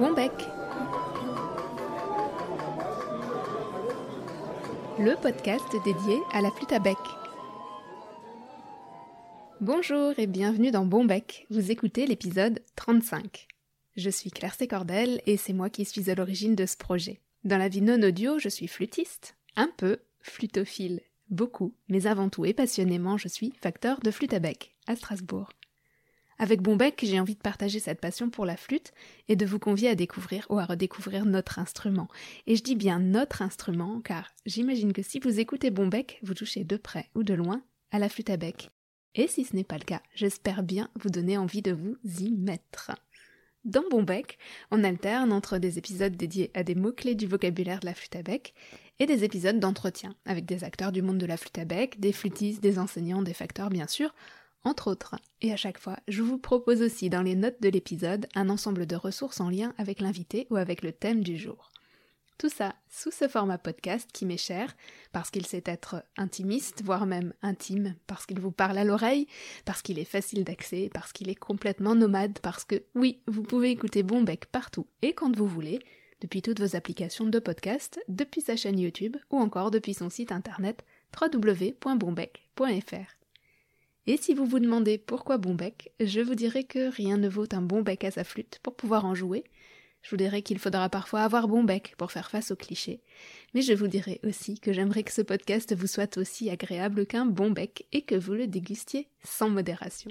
Bon 0.00 0.14
bec 0.14 0.32
Le 4.98 5.14
podcast 5.20 5.66
dédié 5.84 6.18
à 6.32 6.40
la 6.40 6.50
flûte 6.50 6.72
à 6.72 6.78
bec. 6.78 6.96
Bonjour 9.60 10.18
et 10.18 10.26
bienvenue 10.26 10.70
dans 10.70 10.86
Bon 10.86 11.04
bec. 11.04 11.46
Vous 11.50 11.70
écoutez 11.70 12.06
l'épisode 12.06 12.60
35. 12.76 13.46
Je 13.96 14.08
suis 14.08 14.30
Claire 14.30 14.54
Sécordel 14.54 15.20
et 15.26 15.36
c'est 15.36 15.52
moi 15.52 15.68
qui 15.68 15.84
suis 15.84 16.10
à 16.10 16.14
l'origine 16.14 16.54
de 16.54 16.64
ce 16.64 16.78
projet. 16.78 17.20
Dans 17.44 17.58
la 17.58 17.68
vie 17.68 17.82
non 17.82 18.02
audio, 18.02 18.38
je 18.38 18.48
suis 18.48 18.68
flûtiste, 18.68 19.36
un 19.56 19.70
peu 19.76 19.98
flutophile, 20.22 21.02
beaucoup, 21.28 21.74
mais 21.90 22.06
avant 22.06 22.30
tout 22.30 22.46
et 22.46 22.54
passionnément, 22.54 23.18
je 23.18 23.28
suis 23.28 23.52
facteur 23.60 24.00
de 24.00 24.10
flûte 24.10 24.32
à 24.32 24.38
bec 24.38 24.74
à 24.86 24.96
Strasbourg. 24.96 25.50
Avec 26.42 26.62
Bonbec, 26.62 26.98
j'ai 27.02 27.20
envie 27.20 27.34
de 27.34 27.40
partager 27.40 27.80
cette 27.80 28.00
passion 28.00 28.30
pour 28.30 28.46
la 28.46 28.56
flûte 28.56 28.94
et 29.28 29.36
de 29.36 29.44
vous 29.44 29.58
convier 29.58 29.90
à 29.90 29.94
découvrir 29.94 30.46
ou 30.48 30.58
à 30.58 30.64
redécouvrir 30.64 31.26
notre 31.26 31.58
instrument. 31.58 32.08
Et 32.46 32.56
je 32.56 32.62
dis 32.62 32.76
bien 32.76 32.98
notre 32.98 33.42
instrument 33.42 34.00
car 34.00 34.26
j'imagine 34.46 34.94
que 34.94 35.02
si 35.02 35.20
vous 35.20 35.38
écoutez 35.38 35.68
Bonbec, 35.68 36.18
vous 36.22 36.32
touchez 36.32 36.64
de 36.64 36.78
près 36.78 37.10
ou 37.14 37.24
de 37.24 37.34
loin 37.34 37.62
à 37.90 37.98
la 37.98 38.08
flûte 38.08 38.30
à 38.30 38.38
bec. 38.38 38.70
Et 39.14 39.28
si 39.28 39.44
ce 39.44 39.54
n'est 39.54 39.64
pas 39.64 39.76
le 39.76 39.84
cas, 39.84 40.00
j'espère 40.14 40.62
bien 40.62 40.88
vous 40.98 41.10
donner 41.10 41.36
envie 41.36 41.60
de 41.60 41.72
vous 41.72 41.98
y 42.04 42.30
mettre. 42.30 42.92
Dans 43.66 43.84
Bonbec, 43.90 44.38
on 44.70 44.82
alterne 44.82 45.34
entre 45.34 45.58
des 45.58 45.76
épisodes 45.76 46.16
dédiés 46.16 46.50
à 46.54 46.62
des 46.62 46.74
mots-clés 46.74 47.16
du 47.16 47.26
vocabulaire 47.26 47.80
de 47.80 47.86
la 47.86 47.94
flûte 47.94 48.16
à 48.16 48.22
bec 48.22 48.54
et 48.98 49.04
des 49.04 49.24
épisodes 49.24 49.60
d'entretien 49.60 50.14
avec 50.24 50.46
des 50.46 50.64
acteurs 50.64 50.92
du 50.92 51.02
monde 51.02 51.18
de 51.18 51.26
la 51.26 51.36
flûte 51.36 51.58
à 51.58 51.66
bec, 51.66 52.00
des 52.00 52.14
flûtistes, 52.14 52.62
des 52.62 52.78
enseignants, 52.78 53.20
des 53.20 53.34
facteurs 53.34 53.68
bien 53.68 53.86
sûr, 53.86 54.14
entre 54.64 54.90
autres. 54.90 55.16
Et 55.40 55.52
à 55.52 55.56
chaque 55.56 55.78
fois, 55.78 55.98
je 56.08 56.22
vous 56.22 56.38
propose 56.38 56.82
aussi 56.82 57.10
dans 57.10 57.22
les 57.22 57.34
notes 57.34 57.62
de 57.62 57.68
l'épisode 57.68 58.26
un 58.34 58.48
ensemble 58.48 58.86
de 58.86 58.96
ressources 58.96 59.40
en 59.40 59.50
lien 59.50 59.72
avec 59.78 60.00
l'invité 60.00 60.46
ou 60.50 60.56
avec 60.56 60.82
le 60.82 60.92
thème 60.92 61.22
du 61.22 61.36
jour. 61.36 61.70
Tout 62.40 62.48
ça 62.48 62.74
sous 62.88 63.10
ce 63.10 63.28
format 63.28 63.58
podcast 63.58 64.08
qui 64.14 64.24
m'est 64.24 64.38
cher, 64.38 64.74
parce 65.12 65.30
qu'il 65.30 65.44
sait 65.44 65.62
être 65.66 66.02
intimiste, 66.16 66.82
voire 66.82 67.04
même 67.04 67.34
intime, 67.42 67.96
parce 68.06 68.24
qu'il 68.24 68.40
vous 68.40 68.50
parle 68.50 68.78
à 68.78 68.84
l'oreille, 68.84 69.26
parce 69.66 69.82
qu'il 69.82 69.98
est 69.98 70.06
facile 70.06 70.44
d'accès, 70.44 70.88
parce 70.94 71.12
qu'il 71.12 71.28
est 71.28 71.34
complètement 71.34 71.94
nomade, 71.94 72.38
parce 72.38 72.64
que 72.64 72.82
oui, 72.94 73.20
vous 73.26 73.42
pouvez 73.42 73.70
écouter 73.70 74.02
Bonbec 74.02 74.46
partout 74.46 74.86
et 75.02 75.12
quand 75.12 75.36
vous 75.36 75.46
voulez, 75.46 75.80
depuis 76.22 76.40
toutes 76.40 76.60
vos 76.60 76.76
applications 76.76 77.26
de 77.26 77.38
podcast, 77.38 78.00
depuis 78.08 78.40
sa 78.40 78.56
chaîne 78.56 78.78
YouTube 78.78 79.18
ou 79.30 79.38
encore 79.38 79.70
depuis 79.70 79.92
son 79.92 80.08
site 80.08 80.32
internet 80.32 80.82
www.bonbec.fr. 81.20 83.19
Et 84.10 84.16
si 84.16 84.34
vous 84.34 84.44
vous 84.44 84.58
demandez 84.58 84.98
pourquoi 84.98 85.38
bon 85.38 85.54
bec, 85.54 85.92
je 86.00 86.20
vous 86.20 86.34
dirai 86.34 86.64
que 86.64 86.92
rien 86.92 87.16
ne 87.16 87.28
vaut 87.28 87.46
un 87.52 87.62
bon 87.62 87.82
bec 87.82 88.02
à 88.02 88.10
sa 88.10 88.24
flûte 88.24 88.58
pour 88.60 88.74
pouvoir 88.74 89.04
en 89.04 89.14
jouer. 89.14 89.44
Je 90.02 90.10
vous 90.10 90.16
dirai 90.16 90.42
qu'il 90.42 90.58
faudra 90.58 90.88
parfois 90.88 91.20
avoir 91.20 91.46
bon 91.46 91.62
bec 91.62 91.94
pour 91.96 92.10
faire 92.10 92.28
face 92.28 92.50
aux 92.50 92.56
clichés. 92.56 92.98
Mais 93.54 93.62
je 93.62 93.72
vous 93.72 93.86
dirai 93.86 94.18
aussi 94.24 94.58
que 94.58 94.72
j'aimerais 94.72 95.04
que 95.04 95.12
ce 95.12 95.22
podcast 95.22 95.76
vous 95.76 95.86
soit 95.86 96.16
aussi 96.16 96.50
agréable 96.50 97.06
qu'un 97.06 97.24
bon 97.24 97.52
bec 97.52 97.86
et 97.92 98.02
que 98.02 98.16
vous 98.16 98.32
le 98.32 98.48
dégustiez 98.48 99.06
sans 99.22 99.48
modération. 99.48 100.10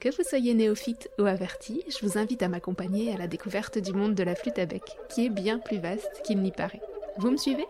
Que 0.00 0.08
vous 0.08 0.28
soyez 0.28 0.54
néophyte 0.54 1.08
ou 1.20 1.26
averti, 1.26 1.84
je 1.86 2.04
vous 2.04 2.18
invite 2.18 2.42
à 2.42 2.48
m'accompagner 2.48 3.12
à 3.12 3.18
la 3.18 3.28
découverte 3.28 3.78
du 3.78 3.92
monde 3.92 4.16
de 4.16 4.24
la 4.24 4.34
flûte 4.34 4.58
à 4.58 4.66
bec, 4.66 4.82
qui 5.10 5.26
est 5.26 5.30
bien 5.30 5.60
plus 5.60 5.78
vaste 5.78 6.22
qu'il 6.24 6.42
n'y 6.42 6.50
paraît. 6.50 6.82
Vous 7.18 7.30
me 7.30 7.36
suivez? 7.36 7.66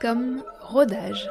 Comme 0.00 0.42
rodage. 0.60 1.28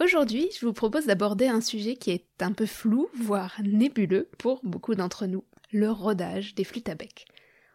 Aujourd'hui, 0.00 0.48
je 0.58 0.64
vous 0.64 0.72
propose 0.72 1.04
d'aborder 1.04 1.46
un 1.46 1.60
sujet 1.60 1.96
qui 1.96 2.12
est 2.12 2.26
un 2.40 2.52
peu 2.52 2.64
flou, 2.64 3.10
voire 3.14 3.54
nébuleux 3.62 4.30
pour 4.38 4.60
beaucoup 4.62 4.94
d'entre 4.94 5.26
nous, 5.26 5.44
le 5.70 5.90
rodage 5.90 6.54
des 6.54 6.64
flûtes 6.64 6.88
à 6.88 6.94
bec. 6.94 7.26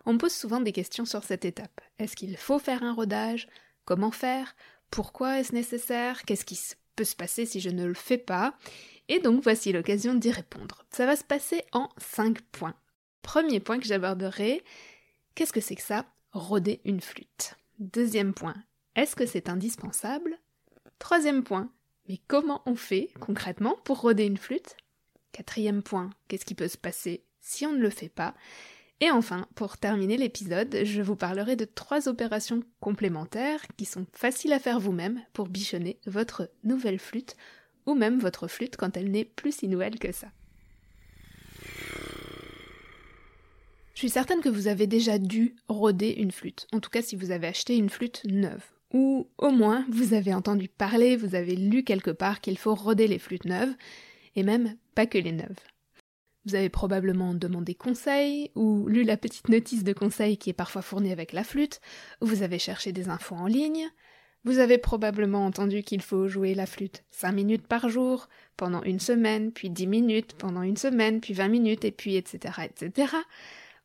On 0.05 0.13
me 0.13 0.17
pose 0.17 0.33
souvent 0.33 0.61
des 0.61 0.71
questions 0.71 1.05
sur 1.05 1.23
cette 1.23 1.45
étape. 1.45 1.79
Est-ce 1.99 2.15
qu'il 2.15 2.37
faut 2.37 2.59
faire 2.59 2.81
un 2.81 2.93
rodage? 2.93 3.47
Comment 3.85 4.11
faire? 4.11 4.55
Pourquoi 4.89 5.39
est-ce 5.39 5.53
nécessaire? 5.53 6.23
Qu'est-ce 6.23 6.45
qui 6.45 6.59
peut 6.95 7.03
se 7.03 7.15
passer 7.15 7.45
si 7.45 7.59
je 7.59 7.69
ne 7.69 7.85
le 7.85 7.93
fais 7.93 8.17
pas? 8.17 8.55
Et 9.09 9.19
donc 9.19 9.43
voici 9.43 9.71
l'occasion 9.71 10.15
d'y 10.15 10.31
répondre. 10.31 10.85
Ça 10.89 11.05
va 11.05 11.15
se 11.15 11.23
passer 11.23 11.63
en 11.71 11.89
5 11.97 12.41
points. 12.51 12.73
Premier 13.21 13.59
point 13.59 13.79
que 13.79 13.85
j'aborderai, 13.85 14.63
Qu'est-ce 15.35 15.51
que 15.51 15.59
c'est 15.59 15.75
que 15.75 15.81
ça? 15.81 16.05
Roder 16.31 16.79
une 16.85 17.01
flûte. 17.01 17.55
Deuxième 17.79 18.33
point, 18.33 18.55
est-ce 18.95 19.17
que 19.17 19.25
c'est 19.25 19.49
indispensable? 19.49 20.39
Troisième 20.97 21.43
point, 21.43 21.69
mais 22.07 22.21
comment 22.29 22.61
on 22.65 22.75
fait 22.75 23.09
concrètement 23.19 23.75
pour 23.83 23.99
roder 23.99 24.23
une 24.23 24.37
flûte? 24.37 24.77
Quatrième 25.33 25.83
point, 25.83 26.09
qu'est-ce 26.29 26.45
qui 26.45 26.55
peut 26.55 26.69
se 26.69 26.77
passer 26.77 27.25
si 27.41 27.65
on 27.65 27.73
ne 27.73 27.81
le 27.81 27.89
fait 27.89 28.07
pas? 28.07 28.33
Et 29.01 29.11
enfin, 29.11 29.45
pour 29.55 29.77
terminer 29.77 30.15
l'épisode, 30.15 30.73
je 30.85 31.01
vous 31.01 31.17
parlerai 31.17 31.57
de 31.57 31.65
trois 31.65 32.07
opérations 32.07 32.63
complémentaires 32.79 33.61
qui 33.75 33.83
sont 33.83 34.05
faciles 34.13 34.53
à 34.53 34.59
faire 34.59 34.79
vous-même 34.79 35.21
pour 35.33 35.49
bichonner 35.49 35.99
votre 36.05 36.49
nouvelle 36.63 36.99
flûte 36.99 37.35
ou 37.85 37.93
même 37.93 38.19
votre 38.19 38.47
flûte 38.47 38.77
quand 38.77 38.95
elle 38.95 39.11
n'est 39.11 39.25
plus 39.25 39.51
si 39.51 39.67
nouvelle 39.67 39.99
que 39.99 40.13
ça. 40.13 40.27
Je 43.95 43.99
suis 43.99 44.09
certaine 44.09 44.41
que 44.41 44.49
vous 44.49 44.67
avez 44.67 44.87
déjà 44.87 45.17
dû 45.17 45.55
roder 45.69 46.09
une 46.17 46.31
flûte, 46.31 46.67
en 46.73 46.81
tout 46.81 46.89
cas 46.89 47.01
si 47.01 47.15
vous 47.15 47.31
avez 47.31 47.47
acheté 47.47 47.77
une 47.77 47.89
flûte 47.89 48.23
neuve. 48.25 48.61
Ou 48.93 49.29
au 49.37 49.51
moins 49.51 49.85
vous 49.89 50.13
avez 50.13 50.33
entendu 50.33 50.67
parler, 50.67 51.15
vous 51.15 51.33
avez 51.33 51.55
lu 51.55 51.85
quelque 51.85 52.11
part 52.11 52.41
qu'il 52.41 52.57
faut 52.57 52.75
roder 52.75 53.07
les 53.07 53.19
flûtes 53.19 53.45
neuves, 53.45 53.73
et 54.35 54.43
même 54.43 54.75
pas 54.95 55.05
que 55.05 55.17
les 55.17 55.31
neuves. 55.31 55.59
Vous 56.45 56.55
avez 56.55 56.67
probablement 56.67 57.33
demandé 57.33 57.73
conseil, 57.73 58.51
ou 58.53 58.85
lu 58.89 59.03
la 59.03 59.15
petite 59.15 59.47
notice 59.47 59.85
de 59.85 59.93
conseil 59.93 60.35
qui 60.35 60.49
est 60.49 60.53
parfois 60.53 60.81
fournie 60.81 61.13
avec 61.13 61.31
la 61.31 61.45
flûte, 61.45 61.79
ou 62.19 62.25
vous 62.25 62.43
avez 62.43 62.59
cherché 62.59 62.91
des 62.91 63.07
infos 63.07 63.35
en 63.35 63.47
ligne, 63.47 63.87
vous 64.43 64.59
avez 64.59 64.77
probablement 64.77 65.45
entendu 65.45 65.83
qu'il 65.83 66.01
faut 66.01 66.27
jouer 66.27 66.53
la 66.53 66.65
flûte 66.65 67.05
5 67.11 67.31
minutes 67.31 67.65
par 67.65 67.87
jour, 67.87 68.27
pendant 68.57 68.83
une 68.83 68.99
semaine, 68.99 69.53
puis 69.53 69.69
10 69.69 69.87
minutes, 69.87 70.33
pendant 70.37 70.63
une 70.63 70.77
semaine, 70.77 71.21
puis 71.21 71.33
20 71.33 71.47
minutes, 71.47 71.85
et 71.85 71.91
puis 71.91 72.17
etc. 72.17 72.55
etc 72.65 73.15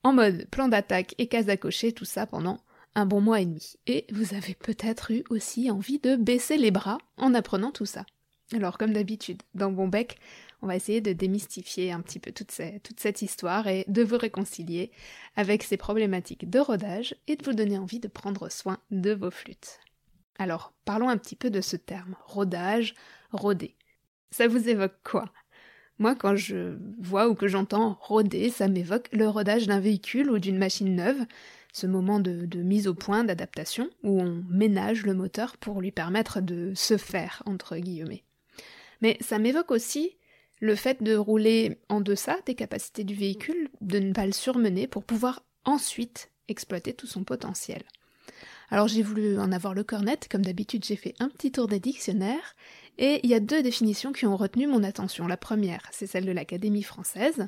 en 0.02 0.12
mode 0.12 0.46
plan 0.50 0.68
d'attaque 0.68 1.14
et 1.18 1.26
case 1.26 1.48
à 1.48 1.56
cocher, 1.56 1.92
tout 1.92 2.04
ça 2.04 2.26
pendant 2.26 2.58
un 2.94 3.06
bon 3.06 3.20
mois 3.20 3.40
et 3.40 3.46
demi. 3.46 3.74
Et 3.86 4.06
vous 4.12 4.34
avez 4.34 4.54
peut-être 4.54 5.10
eu 5.12 5.24
aussi 5.30 5.70
envie 5.70 5.98
de 5.98 6.16
baisser 6.16 6.56
les 6.56 6.70
bras 6.70 6.98
en 7.16 7.34
apprenant 7.34 7.70
tout 7.70 7.86
ça. 7.86 8.04
Alors 8.52 8.78
comme 8.78 8.92
d'habitude, 8.92 9.42
dans 9.54 9.70
Bon 9.70 9.86
Bec, 9.86 10.18
on 10.62 10.66
va 10.66 10.76
essayer 10.76 11.00
de 11.00 11.12
démystifier 11.12 11.92
un 11.92 12.00
petit 12.00 12.18
peu 12.18 12.32
toute, 12.32 12.50
cette 12.50 13.22
histoire 13.22 13.68
et 13.68 13.84
de 13.88 14.02
vous 14.02 14.18
réconcilier 14.18 14.90
avec 15.36 15.62
ces 15.62 15.76
problématiques 15.76 16.50
de 16.50 16.58
rodage 16.58 17.14
et 17.28 17.36
de 17.36 17.44
vous 17.44 17.54
donner 17.54 17.78
envie 17.78 18.00
de 18.00 18.08
prendre 18.08 18.50
soin 18.50 18.78
de 18.90 19.12
vos 19.12 19.30
flûtes. 19.30 19.78
Alors, 20.38 20.72
parlons 20.84 21.08
un 21.08 21.16
petit 21.16 21.36
peu 21.36 21.50
de 21.50 21.60
ce 21.60 21.76
terme, 21.76 22.16
rodage, 22.26 22.94
roder. 23.30 23.76
Ça 24.30 24.48
vous 24.48 24.68
évoque 24.68 24.96
quoi? 25.04 25.30
Moi, 26.00 26.14
quand 26.14 26.34
je 26.34 26.78
vois 26.98 27.28
ou 27.28 27.34
que 27.34 27.46
j'entends 27.46 27.98
roder, 28.00 28.48
ça 28.48 28.68
m'évoque 28.68 29.10
le 29.12 29.28
rodage 29.28 29.66
d'un 29.66 29.80
véhicule 29.80 30.30
ou 30.30 30.38
d'une 30.38 30.56
machine 30.56 30.96
neuve, 30.96 31.26
ce 31.74 31.86
moment 31.86 32.20
de, 32.20 32.46
mise 32.62 32.88
au 32.88 32.94
point, 32.94 33.22
d'adaptation, 33.22 33.88
où 34.02 34.18
on 34.18 34.42
ménage 34.48 35.04
le 35.04 35.12
moteur 35.12 35.58
pour 35.58 35.82
lui 35.82 35.92
permettre 35.92 36.40
de 36.40 36.72
se 36.74 36.96
faire, 36.96 37.42
entre 37.44 37.76
guillemets. 37.76 38.24
Mais 39.02 39.18
ça 39.20 39.38
m'évoque 39.38 39.70
aussi 39.70 40.16
le 40.58 40.74
fait 40.74 41.02
de 41.02 41.14
rouler 41.14 41.78
en 41.90 42.00
deçà 42.00 42.38
des 42.46 42.54
capacités 42.54 43.04
du 43.04 43.14
véhicule, 43.14 43.68
de 43.82 43.98
ne 43.98 44.14
pas 44.14 44.24
le 44.26 44.32
surmener 44.32 44.86
pour 44.86 45.04
pouvoir 45.04 45.42
ensuite 45.66 46.30
exploiter 46.48 46.94
tout 46.94 47.06
son 47.06 47.24
potentiel. 47.24 47.82
Alors 48.70 48.86
j'ai 48.86 49.02
voulu 49.02 49.38
en 49.38 49.50
avoir 49.50 49.74
le 49.74 49.82
cornet, 49.82 50.18
comme 50.30 50.44
d'habitude 50.44 50.84
j'ai 50.84 50.96
fait 50.96 51.14
un 51.18 51.28
petit 51.28 51.50
tour 51.50 51.66
des 51.66 51.80
dictionnaires, 51.80 52.54
et 52.98 53.20
il 53.24 53.30
y 53.30 53.34
a 53.34 53.40
deux 53.40 53.62
définitions 53.62 54.12
qui 54.12 54.26
ont 54.26 54.36
retenu 54.36 54.66
mon 54.66 54.84
attention. 54.84 55.26
La 55.26 55.36
première, 55.36 55.82
c'est 55.90 56.06
celle 56.06 56.26
de 56.26 56.32
l'Académie 56.32 56.82
française. 56.82 57.44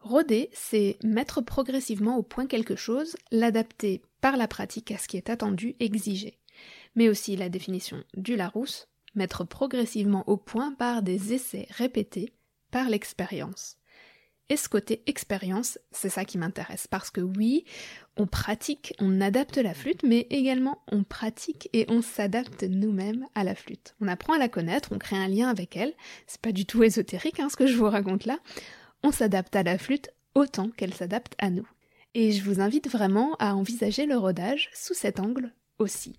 Roder, 0.00 0.50
c'est 0.52 0.98
mettre 1.02 1.40
progressivement 1.40 2.18
au 2.18 2.22
point 2.22 2.46
quelque 2.46 2.76
chose, 2.76 3.16
l'adapter 3.32 4.02
par 4.20 4.36
la 4.36 4.48
pratique 4.48 4.92
à 4.92 4.98
ce 4.98 5.08
qui 5.08 5.16
est 5.16 5.30
attendu, 5.30 5.76
exigé. 5.80 6.38
Mais 6.94 7.08
aussi 7.08 7.36
la 7.36 7.48
définition 7.48 8.02
du 8.16 8.36
Larousse, 8.36 8.88
mettre 9.14 9.44
progressivement 9.44 10.24
au 10.28 10.36
point 10.36 10.72
par 10.72 11.02
des 11.02 11.32
essais 11.32 11.66
répétés, 11.70 12.32
par 12.70 12.88
l'expérience. 12.88 13.78
Et 14.48 14.56
ce 14.56 14.68
côté 14.68 15.02
expérience, 15.06 15.78
c'est 15.90 16.08
ça 16.08 16.24
qui 16.24 16.38
m'intéresse. 16.38 16.86
Parce 16.86 17.10
que 17.10 17.20
oui, 17.20 17.64
on 18.16 18.26
pratique, 18.26 18.94
on 19.00 19.20
adapte 19.20 19.56
la 19.56 19.74
flûte, 19.74 20.04
mais 20.04 20.26
également 20.30 20.82
on 20.90 21.02
pratique 21.02 21.68
et 21.72 21.84
on 21.88 22.00
s'adapte 22.00 22.62
nous-mêmes 22.62 23.26
à 23.34 23.42
la 23.42 23.56
flûte. 23.56 23.96
On 24.00 24.06
apprend 24.06 24.34
à 24.34 24.38
la 24.38 24.48
connaître, 24.48 24.90
on 24.92 24.98
crée 24.98 25.16
un 25.16 25.26
lien 25.26 25.48
avec 25.48 25.76
elle. 25.76 25.94
C'est 26.28 26.40
pas 26.40 26.52
du 26.52 26.64
tout 26.64 26.84
ésotérique 26.84 27.40
hein, 27.40 27.48
ce 27.48 27.56
que 27.56 27.66
je 27.66 27.76
vous 27.76 27.90
raconte 27.90 28.24
là. 28.24 28.38
On 29.02 29.10
s'adapte 29.10 29.56
à 29.56 29.64
la 29.64 29.78
flûte 29.78 30.10
autant 30.34 30.70
qu'elle 30.70 30.94
s'adapte 30.94 31.34
à 31.38 31.50
nous. 31.50 31.68
Et 32.14 32.30
je 32.30 32.44
vous 32.44 32.60
invite 32.60 32.88
vraiment 32.88 33.34
à 33.40 33.54
envisager 33.54 34.06
le 34.06 34.16
rodage 34.16 34.70
sous 34.72 34.94
cet 34.94 35.18
angle 35.18 35.52
aussi. 35.78 36.18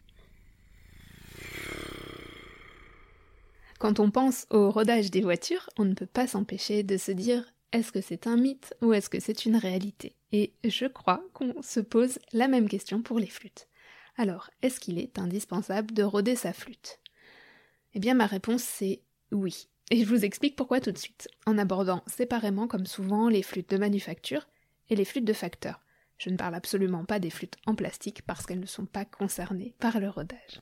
Quand 3.80 4.00
on 4.00 4.12
pense 4.12 4.48
au 4.50 4.70
rodage 4.70 5.12
des 5.12 5.22
voitures, 5.22 5.70
on 5.78 5.86
ne 5.86 5.94
peut 5.94 6.08
pas 6.08 6.28
s'empêcher 6.28 6.84
de 6.84 6.98
se 6.98 7.12
dire 7.12 7.46
est-ce 7.72 7.92
que 7.92 8.02
c'est 8.02 8.28
un 8.28 8.38
mythe 8.38 8.74
ou 8.82 8.94
est-ce 8.94 9.10
que 9.10 9.20
c'est 9.20 9.46
une 9.46 9.58
réalité? 9.58 10.16
Et 10.32 10.54
je 10.64 10.86
crois 10.86 11.24
qu'on 11.34 11.62
se 11.62 11.80
pose 11.80 12.20
la 12.34 12.48
même 12.48 12.70
question 12.70 13.02
pour 13.02 13.20
les 13.20 13.28
flûtes. 13.28 13.68
Alors, 14.18 14.50
est-ce 14.62 14.80
qu'il 14.80 15.00
est 15.00 15.20
indispensable 15.20 15.94
de 15.94 16.04
roder 16.04 16.36
sa 16.36 16.54
flûte? 16.54 17.00
Eh 17.94 18.00
bien, 18.00 18.14
ma 18.14 18.26
réponse 18.26 18.64
c'est 18.64 19.02
oui. 19.32 19.68
Et 19.90 20.04
je 20.04 20.10
vous 20.10 20.26
explique 20.26 20.56
pourquoi 20.56 20.82
tout 20.82 20.92
de 20.92 20.98
suite, 20.98 21.30
en 21.46 21.58
abordant 21.58 22.04
séparément, 22.08 22.68
comme 22.68 22.86
souvent, 22.86 23.30
les 23.30 23.44
flûtes 23.44 23.70
de 23.70 23.78
manufacture 23.78 24.48
et 24.90 24.96
les 24.96 25.06
flûtes 25.06 25.26
de 25.26 25.34
facteur. 25.34 25.82
Je 26.18 26.30
ne 26.30 26.38
parle 26.38 26.56
absolument 26.56 27.06
pas 27.06 27.20
des 27.20 27.30
flûtes 27.30 27.58
en 27.66 27.76
plastique 27.76 28.24
parce 28.24 28.46
qu'elles 28.46 28.60
ne 28.60 28.66
sont 28.66 28.86
pas 28.86 29.06
concernées 29.06 29.76
par 29.80 30.00
le 30.00 30.10
rodage. 30.10 30.62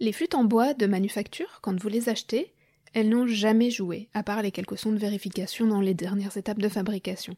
Les 0.00 0.12
flûtes 0.12 0.34
en 0.34 0.44
bois 0.44 0.74
de 0.74 0.86
manufacture, 0.86 1.60
quand 1.60 1.78
vous 1.80 1.88
les 1.88 2.08
achetez, 2.08 2.54
elles 2.94 3.08
n'ont 3.08 3.26
jamais 3.26 3.70
joué, 3.70 4.08
à 4.14 4.22
part 4.22 4.42
les 4.42 4.52
quelques 4.52 4.78
sons 4.78 4.92
de 4.92 4.98
vérification 4.98 5.66
dans 5.66 5.80
les 5.80 5.94
dernières 5.94 6.36
étapes 6.36 6.60
de 6.60 6.68
fabrication. 6.68 7.36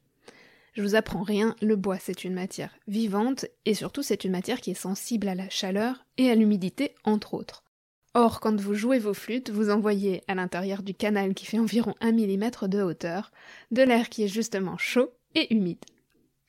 Je 0.74 0.82
vous 0.82 0.94
apprends 0.94 1.22
rien, 1.22 1.56
le 1.62 1.74
bois 1.74 1.98
c'est 1.98 2.24
une 2.24 2.34
matière 2.34 2.76
vivante, 2.86 3.46
et 3.64 3.74
surtout 3.74 4.02
c'est 4.02 4.24
une 4.24 4.32
matière 4.32 4.60
qui 4.60 4.70
est 4.70 4.74
sensible 4.74 5.26
à 5.26 5.34
la 5.34 5.48
chaleur 5.48 6.04
et 6.18 6.30
à 6.30 6.34
l'humidité 6.34 6.94
entre 7.04 7.34
autres. 7.34 7.64
Or, 8.12 8.40
quand 8.40 8.58
vous 8.58 8.74
jouez 8.74 8.98
vos 8.98 9.14
flûtes, 9.14 9.50
vous 9.50 9.70
envoyez 9.70 10.22
à 10.28 10.34
l'intérieur 10.34 10.82
du 10.82 10.94
canal 10.94 11.34
qui 11.34 11.44
fait 11.44 11.58
environ 11.58 11.94
1 12.00 12.12
mm 12.12 12.50
de 12.68 12.82
hauteur, 12.82 13.30
de 13.70 13.82
l'air 13.82 14.08
qui 14.08 14.24
est 14.24 14.28
justement 14.28 14.78
chaud 14.78 15.10
et 15.34 15.52
humide. 15.54 15.84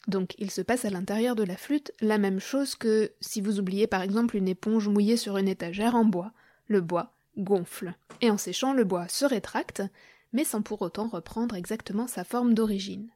Donc 0.07 0.33
il 0.37 0.51
se 0.51 0.61
passe 0.61 0.85
à 0.85 0.89
l'intérieur 0.89 1.35
de 1.35 1.43
la 1.43 1.57
flûte 1.57 1.91
la 1.99 2.17
même 2.17 2.39
chose 2.39 2.75
que 2.75 3.11
si 3.19 3.41
vous 3.41 3.59
oubliez 3.59 3.87
par 3.87 4.01
exemple 4.01 4.37
une 4.37 4.47
éponge 4.47 4.87
mouillée 4.87 5.17
sur 5.17 5.37
une 5.37 5.49
étagère 5.49 5.95
en 5.95 6.05
bois. 6.05 6.31
Le 6.67 6.81
bois 6.81 7.16
gonfle. 7.37 7.93
Et 8.21 8.29
en 8.29 8.37
séchant, 8.37 8.73
le 8.73 8.83
bois 8.83 9.07
se 9.07 9.25
rétracte, 9.25 9.83
mais 10.33 10.43
sans 10.43 10.61
pour 10.61 10.81
autant 10.81 11.07
reprendre 11.07 11.55
exactement 11.55 12.07
sa 12.07 12.23
forme 12.23 12.53
d'origine. 12.53 13.09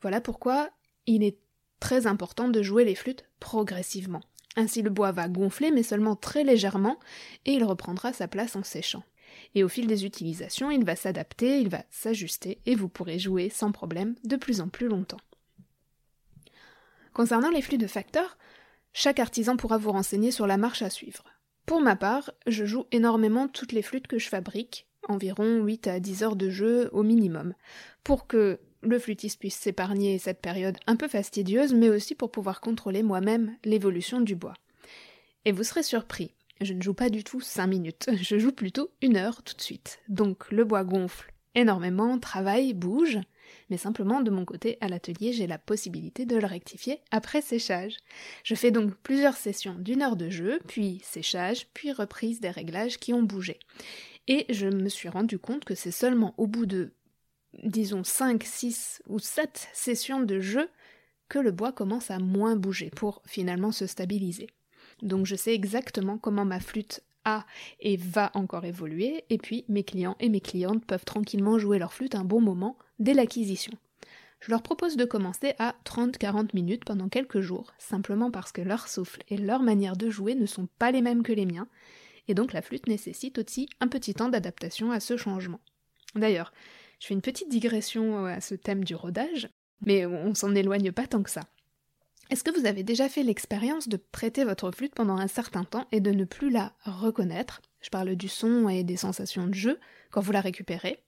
Voilà 0.00 0.20
pourquoi 0.20 0.70
il 1.06 1.22
est 1.22 1.38
très 1.80 2.06
important 2.06 2.48
de 2.48 2.62
jouer 2.62 2.84
les 2.84 2.94
flûtes 2.94 3.24
progressivement. 3.40 4.22
Ainsi 4.56 4.82
le 4.82 4.90
bois 4.90 5.12
va 5.12 5.28
gonfler 5.28 5.70
mais 5.70 5.82
seulement 5.82 6.16
très 6.16 6.44
légèrement 6.44 6.98
et 7.46 7.52
il 7.52 7.64
reprendra 7.64 8.12
sa 8.12 8.28
place 8.28 8.56
en 8.56 8.62
séchant. 8.62 9.02
Et 9.54 9.64
au 9.64 9.68
fil 9.68 9.86
des 9.86 10.04
utilisations, 10.04 10.70
il 10.70 10.84
va 10.84 10.96
s'adapter, 10.96 11.60
il 11.60 11.68
va 11.68 11.84
s'ajuster 11.90 12.60
et 12.66 12.74
vous 12.74 12.88
pourrez 12.88 13.18
jouer 13.18 13.48
sans 13.48 13.72
problème 13.72 14.14
de 14.24 14.36
plus 14.36 14.60
en 14.60 14.68
plus 14.68 14.88
longtemps. 14.88 15.20
Concernant 17.14 17.50
les 17.50 17.62
flûtes 17.62 17.80
de 17.80 17.86
facteurs, 17.86 18.36
chaque 18.92 19.20
artisan 19.20 19.56
pourra 19.56 19.78
vous 19.78 19.92
renseigner 19.92 20.30
sur 20.30 20.46
la 20.46 20.56
marche 20.56 20.82
à 20.82 20.90
suivre. 20.90 21.24
Pour 21.66 21.80
ma 21.80 21.96
part, 21.96 22.32
je 22.46 22.64
joue 22.64 22.86
énormément 22.92 23.48
toutes 23.48 23.72
les 23.72 23.82
flûtes 23.82 24.06
que 24.06 24.18
je 24.18 24.28
fabrique, 24.28 24.86
environ 25.08 25.62
8 25.62 25.86
à 25.88 26.00
10 26.00 26.22
heures 26.22 26.36
de 26.36 26.50
jeu 26.50 26.90
au 26.92 27.02
minimum, 27.02 27.54
pour 28.04 28.26
que 28.26 28.58
le 28.82 28.98
flûtiste 28.98 29.38
puisse 29.38 29.56
s'épargner 29.56 30.18
cette 30.18 30.40
période 30.40 30.78
un 30.86 30.96
peu 30.96 31.08
fastidieuse, 31.08 31.72
mais 31.72 31.88
aussi 31.88 32.14
pour 32.14 32.30
pouvoir 32.30 32.60
contrôler 32.60 33.02
moi-même 33.02 33.56
l'évolution 33.64 34.20
du 34.20 34.34
bois. 34.34 34.54
Et 35.44 35.52
vous 35.52 35.62
serez 35.62 35.82
surpris, 35.82 36.34
je 36.60 36.72
ne 36.72 36.82
joue 36.82 36.94
pas 36.94 37.10
du 37.10 37.24
tout 37.24 37.40
5 37.40 37.66
minutes, 37.66 38.10
je 38.20 38.38
joue 38.38 38.52
plutôt 38.52 38.90
une 39.00 39.16
heure 39.16 39.42
tout 39.42 39.54
de 39.54 39.60
suite. 39.60 40.00
Donc 40.08 40.50
le 40.50 40.64
bois 40.64 40.84
gonfle 40.84 41.32
énormément, 41.54 42.18
travaille, 42.18 42.74
bouge, 42.74 43.18
mais 43.70 43.76
simplement 43.76 44.20
de 44.20 44.30
mon 44.30 44.44
côté 44.44 44.78
à 44.80 44.88
l'atelier 44.88 45.32
j'ai 45.32 45.46
la 45.46 45.58
possibilité 45.58 46.26
de 46.26 46.36
le 46.36 46.46
rectifier 46.46 47.00
après 47.10 47.40
séchage. 47.40 47.96
Je 48.44 48.54
fais 48.54 48.70
donc 48.70 48.94
plusieurs 49.02 49.36
sessions 49.36 49.74
d'une 49.74 50.02
heure 50.02 50.16
de 50.16 50.30
jeu, 50.30 50.60
puis 50.68 51.00
séchage, 51.04 51.66
puis 51.74 51.92
reprise 51.92 52.40
des 52.40 52.50
réglages 52.50 52.98
qui 52.98 53.12
ont 53.12 53.22
bougé. 53.22 53.58
Et 54.28 54.46
je 54.50 54.66
me 54.66 54.88
suis 54.88 55.08
rendu 55.08 55.38
compte 55.38 55.64
que 55.64 55.74
c'est 55.74 55.90
seulement 55.90 56.34
au 56.36 56.46
bout 56.46 56.66
de 56.66 56.92
disons 57.64 58.04
5, 58.04 58.42
6 58.42 59.02
ou 59.08 59.18
7 59.18 59.68
sessions 59.72 60.20
de 60.20 60.40
jeu 60.40 60.68
que 61.28 61.38
le 61.38 61.50
bois 61.50 61.72
commence 61.72 62.10
à 62.10 62.18
moins 62.18 62.56
bouger 62.56 62.90
pour 62.90 63.22
finalement 63.26 63.72
se 63.72 63.86
stabiliser. 63.86 64.48
Donc 65.02 65.26
je 65.26 65.36
sais 65.36 65.54
exactement 65.54 66.18
comment 66.18 66.44
ma 66.44 66.60
flûte 66.60 67.02
a 67.24 67.44
et 67.80 67.96
va 67.96 68.30
encore 68.34 68.64
évoluer, 68.64 69.24
et 69.30 69.38
puis 69.38 69.64
mes 69.68 69.84
clients 69.84 70.16
et 70.20 70.28
mes 70.28 70.40
clientes 70.40 70.84
peuvent 70.84 71.04
tranquillement 71.04 71.58
jouer 71.58 71.78
leur 71.78 71.92
flûte 71.92 72.14
un 72.14 72.24
bon 72.24 72.40
moment 72.40 72.76
dès 72.98 73.14
l'acquisition. 73.14 73.72
Je 74.40 74.50
leur 74.50 74.62
propose 74.62 74.96
de 74.96 75.04
commencer 75.04 75.54
à 75.60 75.76
30-40 75.84 76.48
minutes 76.54 76.84
pendant 76.84 77.08
quelques 77.08 77.40
jours, 77.40 77.72
simplement 77.78 78.30
parce 78.30 78.50
que 78.50 78.60
leur 78.60 78.88
souffle 78.88 79.22
et 79.28 79.36
leur 79.36 79.62
manière 79.62 79.96
de 79.96 80.10
jouer 80.10 80.34
ne 80.34 80.46
sont 80.46 80.68
pas 80.78 80.90
les 80.90 81.00
mêmes 81.00 81.22
que 81.22 81.32
les 81.32 81.46
miens, 81.46 81.68
et 82.26 82.34
donc 82.34 82.52
la 82.52 82.62
flûte 82.62 82.88
nécessite 82.88 83.38
aussi 83.38 83.68
un 83.80 83.88
petit 83.88 84.14
temps 84.14 84.28
d'adaptation 84.28 84.90
à 84.90 84.98
ce 84.98 85.16
changement. 85.16 85.60
D'ailleurs, 86.16 86.52
je 86.98 87.06
fais 87.06 87.14
une 87.14 87.22
petite 87.22 87.48
digression 87.48 88.26
à 88.26 88.40
ce 88.40 88.54
thème 88.54 88.84
du 88.84 88.94
rodage, 88.94 89.48
mais 89.84 90.06
on 90.06 90.34
s'en 90.34 90.54
éloigne 90.54 90.92
pas 90.92 91.06
tant 91.06 91.22
que 91.22 91.30
ça. 91.30 91.42
Est-ce 92.32 92.44
que 92.44 92.58
vous 92.58 92.64
avez 92.64 92.82
déjà 92.82 93.10
fait 93.10 93.22
l'expérience 93.22 93.88
de 93.88 93.98
prêter 93.98 94.44
votre 94.44 94.70
flûte 94.70 94.94
pendant 94.94 95.18
un 95.18 95.28
certain 95.28 95.64
temps 95.64 95.86
et 95.92 96.00
de 96.00 96.12
ne 96.12 96.24
plus 96.24 96.48
la 96.48 96.72
reconnaître? 96.82 97.60
Je 97.82 97.90
parle 97.90 98.16
du 98.16 98.26
son 98.26 98.70
et 98.70 98.84
des 98.84 98.96
sensations 98.96 99.46
de 99.46 99.52
jeu 99.52 99.78
quand 100.10 100.22
vous 100.22 100.32
la 100.32 100.40
récupérez. 100.40 100.98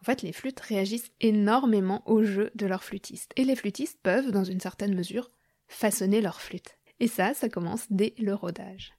En 0.00 0.04
fait, 0.04 0.22
les 0.22 0.32
flûtes 0.32 0.58
réagissent 0.58 1.12
énormément 1.20 2.02
au 2.06 2.24
jeu 2.24 2.50
de 2.56 2.66
leur 2.66 2.82
flûtiste. 2.82 3.30
Et 3.36 3.44
les 3.44 3.54
flûtistes 3.54 4.00
peuvent, 4.02 4.32
dans 4.32 4.42
une 4.42 4.58
certaine 4.58 4.96
mesure, 4.96 5.30
façonner 5.68 6.20
leur 6.20 6.40
flûte. 6.40 6.78
Et 6.98 7.06
ça, 7.06 7.32
ça 7.32 7.48
commence 7.48 7.86
dès 7.90 8.12
le 8.18 8.34
rodage. 8.34 8.92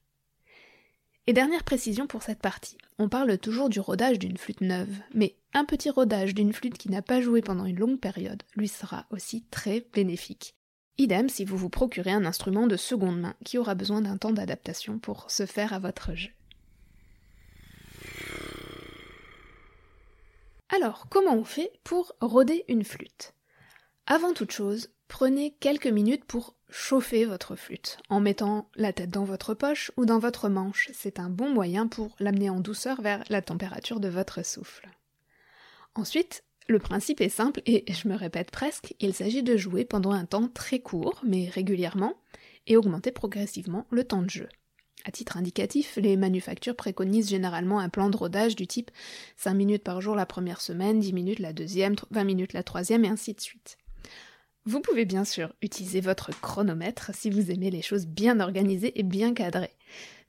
Et 1.27 1.33
dernière 1.33 1.65
précision 1.65 2.07
pour 2.07 2.23
cette 2.23 2.39
partie, 2.39 2.77
on 2.97 3.09
parle 3.09 3.37
toujours 3.39 3.67
du 3.67 3.81
rodage 3.81 4.19
d'une 4.19 4.37
flûte 4.37 4.61
neuve, 4.61 5.01
mais 5.13 5.35
un 5.53 5.65
petit 5.65 5.89
rodage 5.89 6.33
d'une 6.33 6.53
flûte 6.53 6.77
qui 6.77 6.89
n'a 6.89 7.01
pas 7.01 7.19
joué 7.19 7.41
pendant 7.41 7.65
une 7.65 7.79
longue 7.79 7.99
période 7.99 8.43
lui 8.55 8.69
sera 8.69 9.05
aussi 9.11 9.43
très 9.51 9.85
bénéfique. 9.91 10.55
Idem 10.97 11.27
si 11.27 11.43
vous 11.43 11.57
vous 11.57 11.69
procurez 11.69 12.11
un 12.11 12.25
instrument 12.25 12.67
de 12.67 12.77
seconde 12.77 13.19
main 13.19 13.35
qui 13.43 13.57
aura 13.57 13.75
besoin 13.75 14.01
d'un 14.01 14.17
temps 14.17 14.31
d'adaptation 14.31 14.97
pour 14.97 15.29
se 15.29 15.45
faire 15.45 15.73
à 15.73 15.79
votre 15.79 16.15
jeu. 16.15 16.31
Alors, 20.69 21.07
comment 21.09 21.35
on 21.35 21.43
fait 21.43 21.71
pour 21.83 22.15
roder 22.21 22.63
une 22.67 22.83
flûte? 22.83 23.33
Avant 24.07 24.33
toute 24.33 24.51
chose, 24.51 24.89
prenez 25.07 25.55
quelques 25.59 25.87
minutes 25.87 26.25
pour 26.25 26.55
chauffer 26.69 27.25
votre 27.25 27.55
flûte 27.55 27.97
en 28.09 28.19
mettant 28.19 28.69
la 28.75 28.93
tête 28.93 29.09
dans 29.09 29.25
votre 29.25 29.53
poche 29.53 29.91
ou 29.97 30.05
dans 30.05 30.19
votre 30.19 30.47
manche. 30.47 30.89
C'est 30.93 31.19
un 31.19 31.29
bon 31.29 31.49
moyen 31.49 31.87
pour 31.87 32.15
l'amener 32.19 32.49
en 32.49 32.59
douceur 32.59 33.01
vers 33.01 33.23
la 33.29 33.41
température 33.41 33.99
de 33.99 34.07
votre 34.07 34.45
souffle. 34.45 34.89
Ensuite, 35.93 36.43
le 36.67 36.79
principe 36.79 37.21
est 37.21 37.29
simple 37.29 37.61
et 37.65 37.85
je 37.91 38.07
me 38.07 38.15
répète 38.15 38.51
presque, 38.51 38.95
il 38.99 39.13
s'agit 39.13 39.43
de 39.43 39.57
jouer 39.57 39.85
pendant 39.85 40.11
un 40.11 40.25
temps 40.25 40.47
très 40.47 40.79
court, 40.79 41.21
mais 41.23 41.47
régulièrement, 41.47 42.15
et 42.67 42.77
augmenter 42.77 43.11
progressivement 43.11 43.85
le 43.91 44.03
temps 44.03 44.23
de 44.23 44.29
jeu. 44.29 44.49
À 45.03 45.11
titre 45.11 45.37
indicatif, 45.37 45.99
les 46.01 46.17
manufactures 46.17 46.75
préconisent 46.75 47.29
généralement 47.29 47.79
un 47.79 47.89
plan 47.89 48.09
de 48.09 48.17
rodage 48.17 48.55
du 48.55 48.65
type 48.65 48.89
5 49.37 49.53
minutes 49.53 49.83
par 49.83 50.01
jour 50.01 50.15
la 50.15 50.25
première 50.25 50.61
semaine, 50.61 50.99
10 50.99 51.13
minutes 51.13 51.39
la 51.39 51.53
deuxième, 51.53 51.95
20 52.09 52.23
minutes 52.23 52.53
la 52.53 52.63
troisième, 52.63 53.05
et 53.05 53.09
ainsi 53.09 53.35
de 53.35 53.41
suite. 53.41 53.77
Vous 54.65 54.81
pouvez 54.81 55.05
bien 55.05 55.23
sûr 55.23 55.53
utiliser 55.61 56.01
votre 56.01 56.31
chronomètre 56.41 57.11
si 57.13 57.29
vous 57.29 57.51
aimez 57.51 57.69
les 57.69 57.83
choses 57.83 58.07
bien 58.07 58.39
organisées 58.39 58.99
et 58.99 59.03
bien 59.03 59.35
cadrées. 59.35 59.75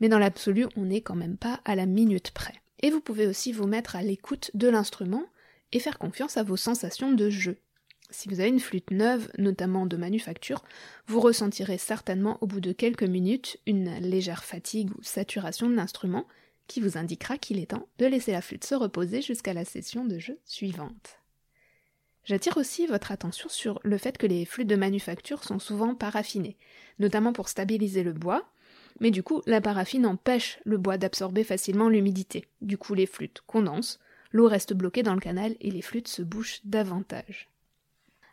Mais 0.00 0.10
dans 0.10 0.18
l'absolu, 0.18 0.66
on 0.76 0.84
n'est 0.84 1.00
quand 1.00 1.14
même 1.14 1.38
pas 1.38 1.60
à 1.64 1.74
la 1.74 1.86
minute 1.86 2.32
près. 2.32 2.52
Et 2.80 2.90
vous 2.90 3.00
pouvez 3.00 3.26
aussi 3.26 3.52
vous 3.52 3.66
mettre 3.66 3.96
à 3.96 4.02
l'écoute 4.02 4.50
de 4.52 4.68
l'instrument 4.68 5.24
et 5.76 5.80
faire 5.80 5.98
confiance 5.98 6.38
à 6.38 6.42
vos 6.42 6.56
sensations 6.56 7.12
de 7.12 7.28
jeu. 7.28 7.58
Si 8.08 8.28
vous 8.28 8.40
avez 8.40 8.48
une 8.48 8.60
flûte 8.60 8.90
neuve, 8.92 9.30
notamment 9.36 9.84
de 9.84 9.98
manufacture, 9.98 10.64
vous 11.06 11.20
ressentirez 11.20 11.76
certainement 11.76 12.38
au 12.40 12.46
bout 12.46 12.60
de 12.60 12.72
quelques 12.72 13.02
minutes 13.02 13.58
une 13.66 13.90
légère 13.98 14.44
fatigue 14.44 14.90
ou 14.96 15.02
saturation 15.02 15.68
de 15.68 15.74
l'instrument 15.74 16.26
qui 16.66 16.80
vous 16.80 16.96
indiquera 16.96 17.36
qu'il 17.36 17.58
est 17.58 17.72
temps 17.72 17.88
de 17.98 18.06
laisser 18.06 18.32
la 18.32 18.40
flûte 18.40 18.64
se 18.64 18.74
reposer 18.74 19.20
jusqu'à 19.20 19.52
la 19.52 19.66
session 19.66 20.06
de 20.06 20.18
jeu 20.18 20.38
suivante. 20.46 21.18
J'attire 22.24 22.56
aussi 22.56 22.86
votre 22.86 23.12
attention 23.12 23.48
sur 23.50 23.78
le 23.84 23.98
fait 23.98 24.16
que 24.16 24.26
les 24.26 24.46
flûtes 24.46 24.68
de 24.68 24.76
manufacture 24.76 25.44
sont 25.44 25.58
souvent 25.58 25.94
paraffinées, 25.94 26.56
notamment 26.98 27.34
pour 27.34 27.50
stabiliser 27.50 28.02
le 28.02 28.14
bois, 28.14 28.50
mais 28.98 29.10
du 29.10 29.22
coup 29.22 29.42
la 29.46 29.60
paraffine 29.60 30.06
empêche 30.06 30.58
le 30.64 30.78
bois 30.78 30.96
d'absorber 30.96 31.44
facilement 31.44 31.90
l'humidité. 31.90 32.48
Du 32.62 32.78
coup 32.78 32.94
les 32.94 33.06
flûtes 33.06 33.42
condensent, 33.46 34.00
l'eau 34.36 34.48
reste 34.48 34.74
bloquée 34.74 35.02
dans 35.02 35.14
le 35.14 35.20
canal 35.20 35.56
et 35.60 35.70
les 35.70 35.82
flûtes 35.82 36.08
se 36.08 36.22
bouchent 36.22 36.60
davantage. 36.64 37.48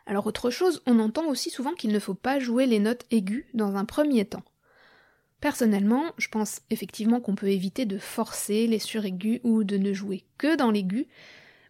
Alors 0.06 0.26
autre 0.26 0.50
chose, 0.50 0.82
on 0.86 1.00
entend 1.00 1.26
aussi 1.26 1.50
souvent 1.50 1.72
qu'il 1.72 1.92
ne 1.92 1.98
faut 1.98 2.14
pas 2.14 2.38
jouer 2.38 2.66
les 2.66 2.78
notes 2.78 3.06
aiguës 3.10 3.46
dans 3.54 3.76
un 3.76 3.84
premier 3.84 4.24
temps. 4.24 4.44
Personnellement, 5.40 6.04
je 6.18 6.28
pense 6.28 6.60
effectivement 6.70 7.20
qu'on 7.20 7.34
peut 7.34 7.50
éviter 7.50 7.86
de 7.86 7.98
forcer 7.98 8.66
les 8.66 8.78
suraigus 8.78 9.40
ou 9.42 9.64
de 9.64 9.76
ne 9.76 9.92
jouer 9.92 10.24
que 10.38 10.56
dans 10.56 10.70
l'aigu, 10.70 11.06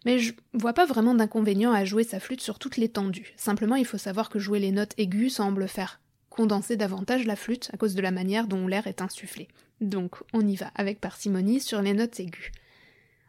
mais 0.05 0.19
je 0.19 0.33
vois 0.53 0.73
pas 0.73 0.85
vraiment 0.85 1.15
d'inconvénient 1.15 1.71
à 1.71 1.83
jouer 1.83 2.03
sa 2.03 2.19
flûte 2.19 2.41
sur 2.41 2.59
toute 2.59 2.77
l'étendue. 2.77 3.33
Simplement, 3.37 3.75
il 3.75 3.85
faut 3.85 3.97
savoir 3.97 4.29
que 4.29 4.39
jouer 4.39 4.59
les 4.59 4.71
notes 4.71 4.93
aiguës 4.97 5.33
semble 5.33 5.67
faire 5.67 5.99
condenser 6.29 6.75
davantage 6.77 7.25
la 7.25 7.35
flûte 7.35 7.69
à 7.73 7.77
cause 7.77 7.95
de 7.95 8.01
la 8.01 8.11
manière 8.11 8.47
dont 8.47 8.67
l'air 8.67 8.87
est 8.87 9.01
insufflé. 9.01 9.47
Donc, 9.81 10.17
on 10.33 10.45
y 10.45 10.55
va 10.55 10.71
avec 10.75 11.01
parcimonie 11.01 11.59
sur 11.59 11.81
les 11.81 11.93
notes 11.93 12.19
aiguës. 12.19 12.51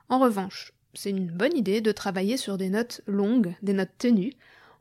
En 0.08 0.18
revanche, 0.18 0.72
c'est 0.94 1.10
une 1.10 1.26
bonne 1.26 1.56
idée 1.56 1.80
de 1.80 1.92
travailler 1.92 2.36
sur 2.36 2.56
des 2.58 2.68
notes 2.68 3.02
longues, 3.06 3.54
des 3.62 3.72
notes 3.72 3.96
tenues, 3.98 4.32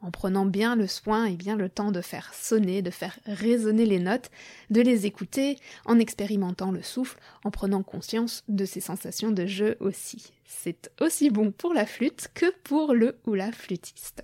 en 0.02 0.12
prenant 0.12 0.46
bien 0.46 0.76
le 0.76 0.88
soin 0.88 1.26
et 1.26 1.36
bien 1.36 1.56
le 1.56 1.70
temps 1.70 1.92
de 1.92 2.02
faire 2.02 2.34
sonner, 2.34 2.82
de 2.82 2.92
faire 2.92 3.18
résonner 3.26 3.86
les 3.86 4.00
notes, 4.00 4.30
de 4.70 4.82
les 4.82 5.06
écouter, 5.06 5.58
en 5.86 6.00
expérimentant 6.00 6.72
le 6.72 6.84
souffle, 6.84 7.20
en 7.44 7.52
prenant 7.52 7.82
conscience 7.82 8.44
de 8.48 8.66
ces 8.66 8.82
sensations 8.82 9.32
de 9.32 9.46
jeu 9.46 9.78
aussi. 9.80 10.32
C'est 10.46 10.92
aussi 11.02 11.30
bon 11.30 11.52
pour 11.52 11.74
la 11.74 11.86
flûte 11.86 12.30
que 12.34 12.52
pour 12.64 12.94
le 12.94 13.18
ou 13.26 13.34
la 13.34 13.52
flûtiste. 13.52 14.24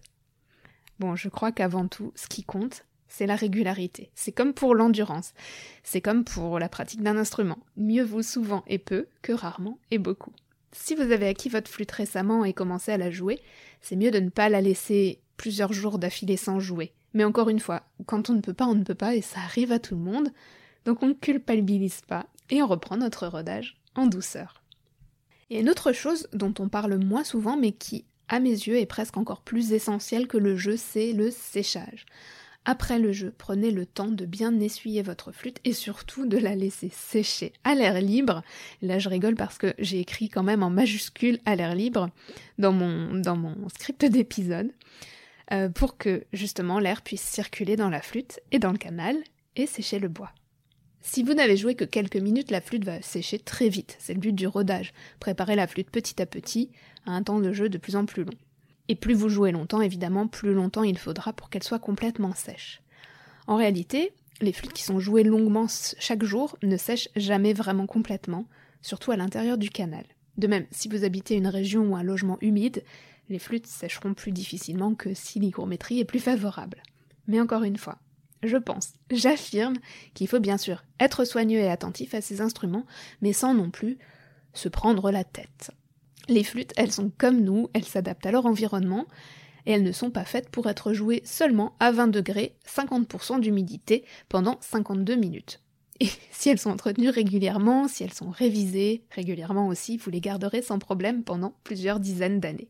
Bon, 0.99 1.15
je 1.15 1.29
crois 1.29 1.51
qu'avant 1.51 1.87
tout, 1.87 2.11
ce 2.15 2.27
qui 2.27 2.43
compte, 2.43 2.85
c'est 3.07 3.25
la 3.25 3.35
régularité. 3.35 4.11
C'est 4.15 4.31
comme 4.31 4.53
pour 4.53 4.75
l'endurance. 4.75 5.33
C'est 5.83 5.99
comme 6.01 6.23
pour 6.23 6.59
la 6.59 6.69
pratique 6.69 7.01
d'un 7.01 7.17
instrument. 7.17 7.59
Mieux 7.75 8.03
vaut 8.03 8.21
souvent 8.21 8.63
et 8.67 8.77
peu 8.77 9.07
que 9.21 9.33
rarement 9.33 9.79
et 9.89 9.97
beaucoup. 9.97 10.31
Si 10.71 10.95
vous 10.95 11.11
avez 11.11 11.27
acquis 11.27 11.49
votre 11.49 11.69
flûte 11.69 11.91
récemment 11.91 12.45
et 12.45 12.53
commencé 12.53 12.91
à 12.91 12.97
la 12.97 13.11
jouer, 13.11 13.39
c'est 13.81 13.95
mieux 13.95 14.11
de 14.11 14.19
ne 14.19 14.29
pas 14.29 14.49
la 14.49 14.61
laisser 14.61 15.19
plusieurs 15.37 15.73
jours 15.73 15.99
d'affilée 15.99 16.37
sans 16.37 16.59
jouer. 16.59 16.93
Mais 17.13 17.23
encore 17.23 17.49
une 17.49 17.59
fois, 17.59 17.83
quand 18.05 18.29
on 18.29 18.33
ne 18.33 18.41
peut 18.41 18.53
pas, 18.53 18.67
on 18.67 18.75
ne 18.75 18.83
peut 18.83 18.95
pas 18.95 19.15
et 19.15 19.21
ça 19.21 19.39
arrive 19.39 19.71
à 19.71 19.79
tout 19.79 19.95
le 19.95 20.01
monde. 20.01 20.29
Donc 20.85 21.03
on 21.03 21.07
ne 21.07 21.13
culpabilise 21.13 22.01
pas 22.07 22.27
et 22.49 22.61
on 22.63 22.67
reprend 22.67 22.97
notre 22.97 23.27
rodage 23.27 23.77
en 23.95 24.07
douceur. 24.07 24.61
Et 25.49 25.59
une 25.59 25.69
autre 25.69 25.91
chose 25.91 26.27
dont 26.31 26.53
on 26.59 26.69
parle 26.69 26.97
moins 26.97 27.25
souvent 27.25 27.57
mais 27.57 27.73
qui, 27.73 28.05
à 28.29 28.39
mes 28.39 28.51
yeux, 28.51 28.77
est 28.77 28.85
presque 28.85 29.17
encore 29.17 29.41
plus 29.41 29.73
essentielle 29.73 30.27
que 30.27 30.37
le 30.37 30.55
jeu, 30.55 30.77
c'est 30.77 31.11
le 31.11 31.31
séchage. 31.31 32.05
Après 32.63 32.99
le 32.99 33.11
jeu, 33.11 33.33
prenez 33.35 33.71
le 33.71 33.87
temps 33.87 34.11
de 34.11 34.25
bien 34.25 34.59
essuyer 34.59 35.01
votre 35.01 35.31
flûte 35.31 35.59
et 35.63 35.73
surtout 35.73 36.27
de 36.27 36.37
la 36.37 36.55
laisser 36.55 36.89
sécher 36.89 37.53
à 37.63 37.73
l'air 37.73 37.99
libre. 37.99 38.43
Là, 38.83 38.99
je 38.99 39.09
rigole 39.09 39.35
parce 39.35 39.57
que 39.57 39.73
j'ai 39.79 39.99
écrit 39.99 40.29
quand 40.29 40.43
même 40.43 40.61
en 40.61 40.69
majuscule 40.69 41.39
à 41.45 41.55
l'air 41.55 41.73
libre 41.73 42.11
dans 42.59 42.71
mon, 42.71 43.67
script 43.69 44.05
d'épisode 44.05 44.71
euh, 45.51 45.69
pour 45.69 45.97
que 45.97 46.23
justement 46.33 46.77
l'air 46.77 47.01
puisse 47.01 47.23
circuler 47.23 47.75
dans 47.75 47.89
la 47.89 48.01
flûte 48.01 48.39
et 48.51 48.59
dans 48.59 48.71
le 48.71 48.77
canal 48.77 49.17
et 49.55 49.65
sécher 49.65 49.97
le 49.97 50.07
bois. 50.07 50.31
Si 51.01 51.23
vous 51.23 51.33
n'avez 51.33 51.57
joué 51.57 51.73
que 51.73 51.83
quelques 51.83 52.17
minutes, 52.17 52.51
la 52.51 52.61
flûte 52.61 52.85
va 52.85 53.01
sécher 53.01 53.39
très 53.39 53.69
vite. 53.69 53.97
C'est 53.97 54.13
le 54.13 54.19
but 54.19 54.33
du 54.33 54.45
rodage. 54.45 54.93
Préparer 55.19 55.55
la 55.55 55.65
flûte 55.65 55.89
petit 55.89 56.21
à 56.21 56.27
petit 56.27 56.69
à 57.07 57.11
un 57.11 57.23
temps 57.23 57.39
de 57.39 57.51
jeu 57.53 57.69
de 57.69 57.79
plus 57.79 57.95
en 57.95 58.05
plus 58.05 58.23
long. 58.23 58.33
Et 58.87 58.95
plus 58.95 59.13
vous 59.13 59.29
jouez 59.29 59.51
longtemps, 59.51 59.81
évidemment, 59.81 60.27
plus 60.27 60.53
longtemps 60.53 60.83
il 60.83 60.97
faudra 60.97 61.33
pour 61.33 61.49
qu'elle 61.49 61.63
soit 61.63 61.79
complètement 61.79 62.33
sèche. 62.33 62.81
En 63.47 63.55
réalité, 63.55 64.13
les 64.41 64.53
flûtes 64.53 64.73
qui 64.73 64.83
sont 64.83 64.99
jouées 64.99 65.23
longuement 65.23 65.67
chaque 65.99 66.23
jour 66.23 66.57
ne 66.63 66.77
sèchent 66.77 67.09
jamais 67.15 67.53
vraiment 67.53 67.87
complètement, 67.87 68.45
surtout 68.81 69.11
à 69.11 69.17
l'intérieur 69.17 69.57
du 69.57 69.69
canal. 69.69 70.05
De 70.37 70.47
même, 70.47 70.65
si 70.71 70.87
vous 70.87 71.03
habitez 71.03 71.35
une 71.35 71.47
région 71.47 71.83
ou 71.83 71.95
un 71.95 72.03
logement 72.03 72.37
humide, 72.41 72.83
les 73.29 73.39
flûtes 73.39 73.67
sècheront 73.67 74.13
plus 74.13 74.31
difficilement 74.31 74.95
que 74.95 75.13
si 75.13 75.39
l'hygrométrie 75.39 75.99
est 75.99 76.05
plus 76.05 76.19
favorable. 76.19 76.81
Mais 77.27 77.39
encore 77.39 77.63
une 77.63 77.77
fois, 77.77 77.99
je 78.43 78.57
pense, 78.57 78.93
j'affirme 79.11 79.75
qu'il 80.13 80.27
faut 80.27 80.39
bien 80.39 80.57
sûr 80.57 80.83
être 80.99 81.25
soigneux 81.25 81.59
et 81.59 81.69
attentif 81.69 82.13
à 82.13 82.21
ces 82.21 82.41
instruments, 82.41 82.85
mais 83.21 83.33
sans 83.33 83.53
non 83.53 83.69
plus 83.69 83.97
se 84.53 84.67
prendre 84.67 85.11
la 85.11 85.23
tête. 85.23 85.71
Les 86.27 86.43
flûtes, 86.43 86.73
elles 86.77 86.91
sont 86.91 87.11
comme 87.17 87.41
nous, 87.41 87.69
elles 87.73 87.85
s'adaptent 87.85 88.25
à 88.25 88.31
leur 88.31 88.45
environnement, 88.45 89.07
et 89.65 89.71
elles 89.71 89.83
ne 89.83 89.91
sont 89.91 90.11
pas 90.11 90.25
faites 90.25 90.49
pour 90.49 90.67
être 90.67 90.93
jouées 90.93 91.21
seulement 91.25 91.75
à 91.79 91.91
20 91.91 92.07
degrés, 92.07 92.55
50% 92.67 93.39
d'humidité 93.39 94.05
pendant 94.29 94.57
52 94.61 95.15
minutes. 95.15 95.61
Et 95.99 96.09
si 96.31 96.49
elles 96.49 96.59
sont 96.59 96.71
entretenues 96.71 97.09
régulièrement, 97.09 97.87
si 97.87 98.03
elles 98.03 98.13
sont 98.13 98.29
révisées 98.29 99.03
régulièrement 99.11 99.67
aussi, 99.67 99.97
vous 99.97 100.09
les 100.09 100.21
garderez 100.21 100.61
sans 100.61 100.79
problème 100.79 101.23
pendant 101.23 101.55
plusieurs 101.63 101.99
dizaines 101.99 102.39
d'années. 102.39 102.69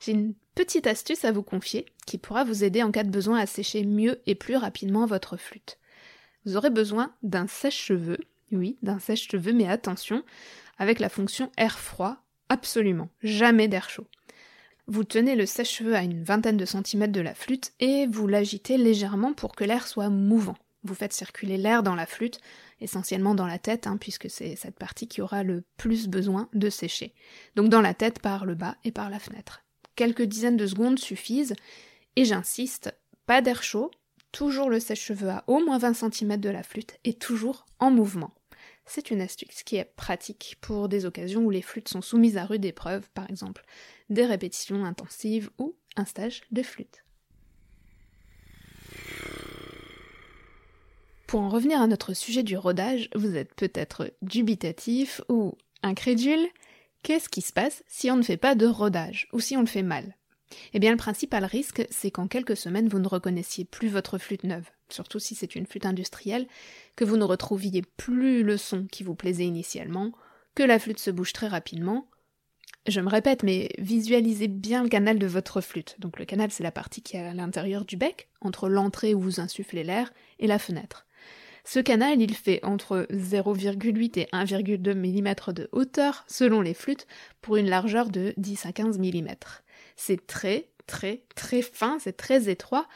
J'ai 0.00 0.12
une 0.12 0.34
petite 0.54 0.86
astuce 0.86 1.24
à 1.24 1.32
vous 1.32 1.42
confier 1.42 1.86
qui 2.06 2.18
pourra 2.18 2.44
vous 2.44 2.64
aider 2.64 2.82
en 2.82 2.90
cas 2.90 3.04
de 3.04 3.10
besoin 3.10 3.38
à 3.38 3.46
sécher 3.46 3.84
mieux 3.84 4.20
et 4.26 4.34
plus 4.34 4.56
rapidement 4.56 5.06
votre 5.06 5.36
flûte. 5.36 5.78
Vous 6.44 6.56
aurez 6.56 6.70
besoin 6.70 7.12
d'un 7.22 7.46
sèche-cheveux, 7.46 8.18
oui, 8.52 8.76
d'un 8.82 8.98
sèche-cheveux, 8.98 9.52
mais 9.52 9.66
attention, 9.66 10.22
avec 10.78 10.98
la 11.00 11.08
fonction 11.08 11.50
air 11.56 11.78
froid 11.78 12.23
Absolument, 12.48 13.08
jamais 13.22 13.68
d'air 13.68 13.88
chaud. 13.90 14.06
Vous 14.86 15.04
tenez 15.04 15.34
le 15.34 15.46
sèche-cheveux 15.46 15.94
à 15.94 16.02
une 16.02 16.22
vingtaine 16.22 16.58
de 16.58 16.66
centimètres 16.66 17.12
de 17.12 17.20
la 17.20 17.34
flûte 17.34 17.72
et 17.80 18.06
vous 18.06 18.26
l'agitez 18.26 18.76
légèrement 18.76 19.32
pour 19.32 19.56
que 19.56 19.64
l'air 19.64 19.86
soit 19.86 20.10
mouvant. 20.10 20.56
Vous 20.82 20.94
faites 20.94 21.14
circuler 21.14 21.56
l'air 21.56 21.82
dans 21.82 21.94
la 21.94 22.04
flûte, 22.04 22.40
essentiellement 22.82 23.34
dans 23.34 23.46
la 23.46 23.58
tête, 23.58 23.86
hein, 23.86 23.96
puisque 23.98 24.28
c'est 24.28 24.56
cette 24.56 24.78
partie 24.78 25.08
qui 25.08 25.22
aura 25.22 25.42
le 25.42 25.64
plus 25.78 26.08
besoin 26.08 26.50
de 26.52 26.68
sécher. 26.68 27.14
Donc 27.56 27.70
dans 27.70 27.80
la 27.80 27.94
tête 27.94 28.18
par 28.18 28.44
le 28.44 28.54
bas 28.54 28.76
et 28.84 28.92
par 28.92 29.08
la 29.08 29.18
fenêtre. 29.18 29.64
Quelques 29.96 30.22
dizaines 30.22 30.58
de 30.58 30.66
secondes 30.66 30.98
suffisent, 30.98 31.54
et 32.16 32.26
j'insiste, 32.26 32.94
pas 33.26 33.40
d'air 33.40 33.62
chaud, 33.62 33.90
toujours 34.32 34.68
le 34.68 34.80
sèche-cheveux 34.80 35.30
à 35.30 35.44
au 35.46 35.64
moins 35.64 35.78
20 35.78 35.94
cm 35.94 36.36
de 36.36 36.50
la 36.50 36.62
flûte 36.62 36.98
et 37.04 37.14
toujours 37.14 37.64
en 37.78 37.90
mouvement. 37.90 38.34
C'est 38.86 39.10
une 39.10 39.20
astuce 39.20 39.62
qui 39.62 39.76
est 39.76 39.92
pratique 39.96 40.56
pour 40.60 40.88
des 40.88 41.06
occasions 41.06 41.42
où 41.42 41.50
les 41.50 41.62
flûtes 41.62 41.88
sont 41.88 42.02
soumises 42.02 42.36
à 42.36 42.44
rude 42.44 42.64
épreuve, 42.64 43.08
par 43.10 43.28
exemple 43.30 43.64
des 44.10 44.26
répétitions 44.26 44.84
intensives 44.84 45.50
ou 45.58 45.74
un 45.96 46.04
stage 46.04 46.42
de 46.50 46.62
flûte. 46.62 47.04
Pour 51.26 51.40
en 51.40 51.48
revenir 51.48 51.80
à 51.80 51.86
notre 51.86 52.14
sujet 52.14 52.42
du 52.42 52.56
rodage, 52.56 53.08
vous 53.14 53.34
êtes 53.36 53.54
peut-être 53.54 54.12
dubitatif 54.22 55.20
ou 55.28 55.56
incrédule. 55.82 56.46
Qu'est-ce 57.02 57.28
qui 57.28 57.40
se 57.40 57.52
passe 57.52 57.82
si 57.88 58.10
on 58.10 58.16
ne 58.16 58.22
fait 58.22 58.36
pas 58.36 58.54
de 58.54 58.66
rodage 58.66 59.28
ou 59.32 59.40
si 59.40 59.56
on 59.56 59.60
le 59.60 59.66
fait 59.66 59.82
mal? 59.82 60.16
Eh 60.72 60.78
bien, 60.78 60.90
le 60.90 60.96
principal 60.96 61.44
risque, 61.44 61.86
c'est 61.90 62.10
qu'en 62.10 62.28
quelques 62.28 62.56
semaines, 62.56 62.88
vous 62.88 62.98
ne 62.98 63.08
reconnaissiez 63.08 63.64
plus 63.64 63.88
votre 63.88 64.18
flûte 64.18 64.44
neuve 64.44 64.70
surtout 64.88 65.18
si 65.18 65.34
c'est 65.34 65.54
une 65.54 65.66
flûte 65.66 65.86
industrielle, 65.86 66.46
que 66.96 67.04
vous 67.04 67.16
ne 67.16 67.24
retrouviez 67.24 67.82
plus 67.96 68.42
le 68.42 68.56
son 68.56 68.86
qui 68.86 69.04
vous 69.04 69.14
plaisait 69.14 69.46
initialement, 69.46 70.12
que 70.54 70.62
la 70.62 70.78
flûte 70.78 71.00
se 71.00 71.10
bouge 71.10 71.32
très 71.32 71.48
rapidement. 71.48 72.06
Je 72.86 73.00
me 73.00 73.08
répète, 73.08 73.42
mais 73.42 73.70
visualisez 73.78 74.48
bien 74.48 74.82
le 74.82 74.88
canal 74.88 75.18
de 75.18 75.26
votre 75.26 75.60
flûte. 75.60 75.96
Donc 75.98 76.18
le 76.18 76.26
canal, 76.26 76.50
c'est 76.50 76.62
la 76.62 76.70
partie 76.70 77.02
qui 77.02 77.16
est 77.16 77.20
à 77.20 77.34
l'intérieur 77.34 77.84
du 77.84 77.96
bec, 77.96 78.28
entre 78.40 78.68
l'entrée 78.68 79.14
où 79.14 79.20
vous 79.20 79.40
insufflez 79.40 79.84
l'air 79.84 80.12
et 80.38 80.46
la 80.46 80.58
fenêtre. 80.58 81.06
Ce 81.66 81.80
canal, 81.80 82.20
il 82.20 82.34
fait 82.34 82.62
entre 82.62 83.06
0,8 83.10 84.18
et 84.20 84.28
1,2 84.34 84.92
mm 84.92 85.52
de 85.54 85.68
hauteur 85.72 86.24
selon 86.28 86.60
les 86.60 86.74
flûtes 86.74 87.06
pour 87.40 87.56
une 87.56 87.70
largeur 87.70 88.10
de 88.10 88.34
10 88.36 88.66
à 88.66 88.72
15 88.72 88.98
mm. 88.98 89.28
C'est 89.96 90.26
très, 90.26 90.68
très, 90.86 91.24
très 91.34 91.62
fin, 91.62 91.98
c'est 91.98 92.16
très 92.16 92.48
étroit, 92.48 92.86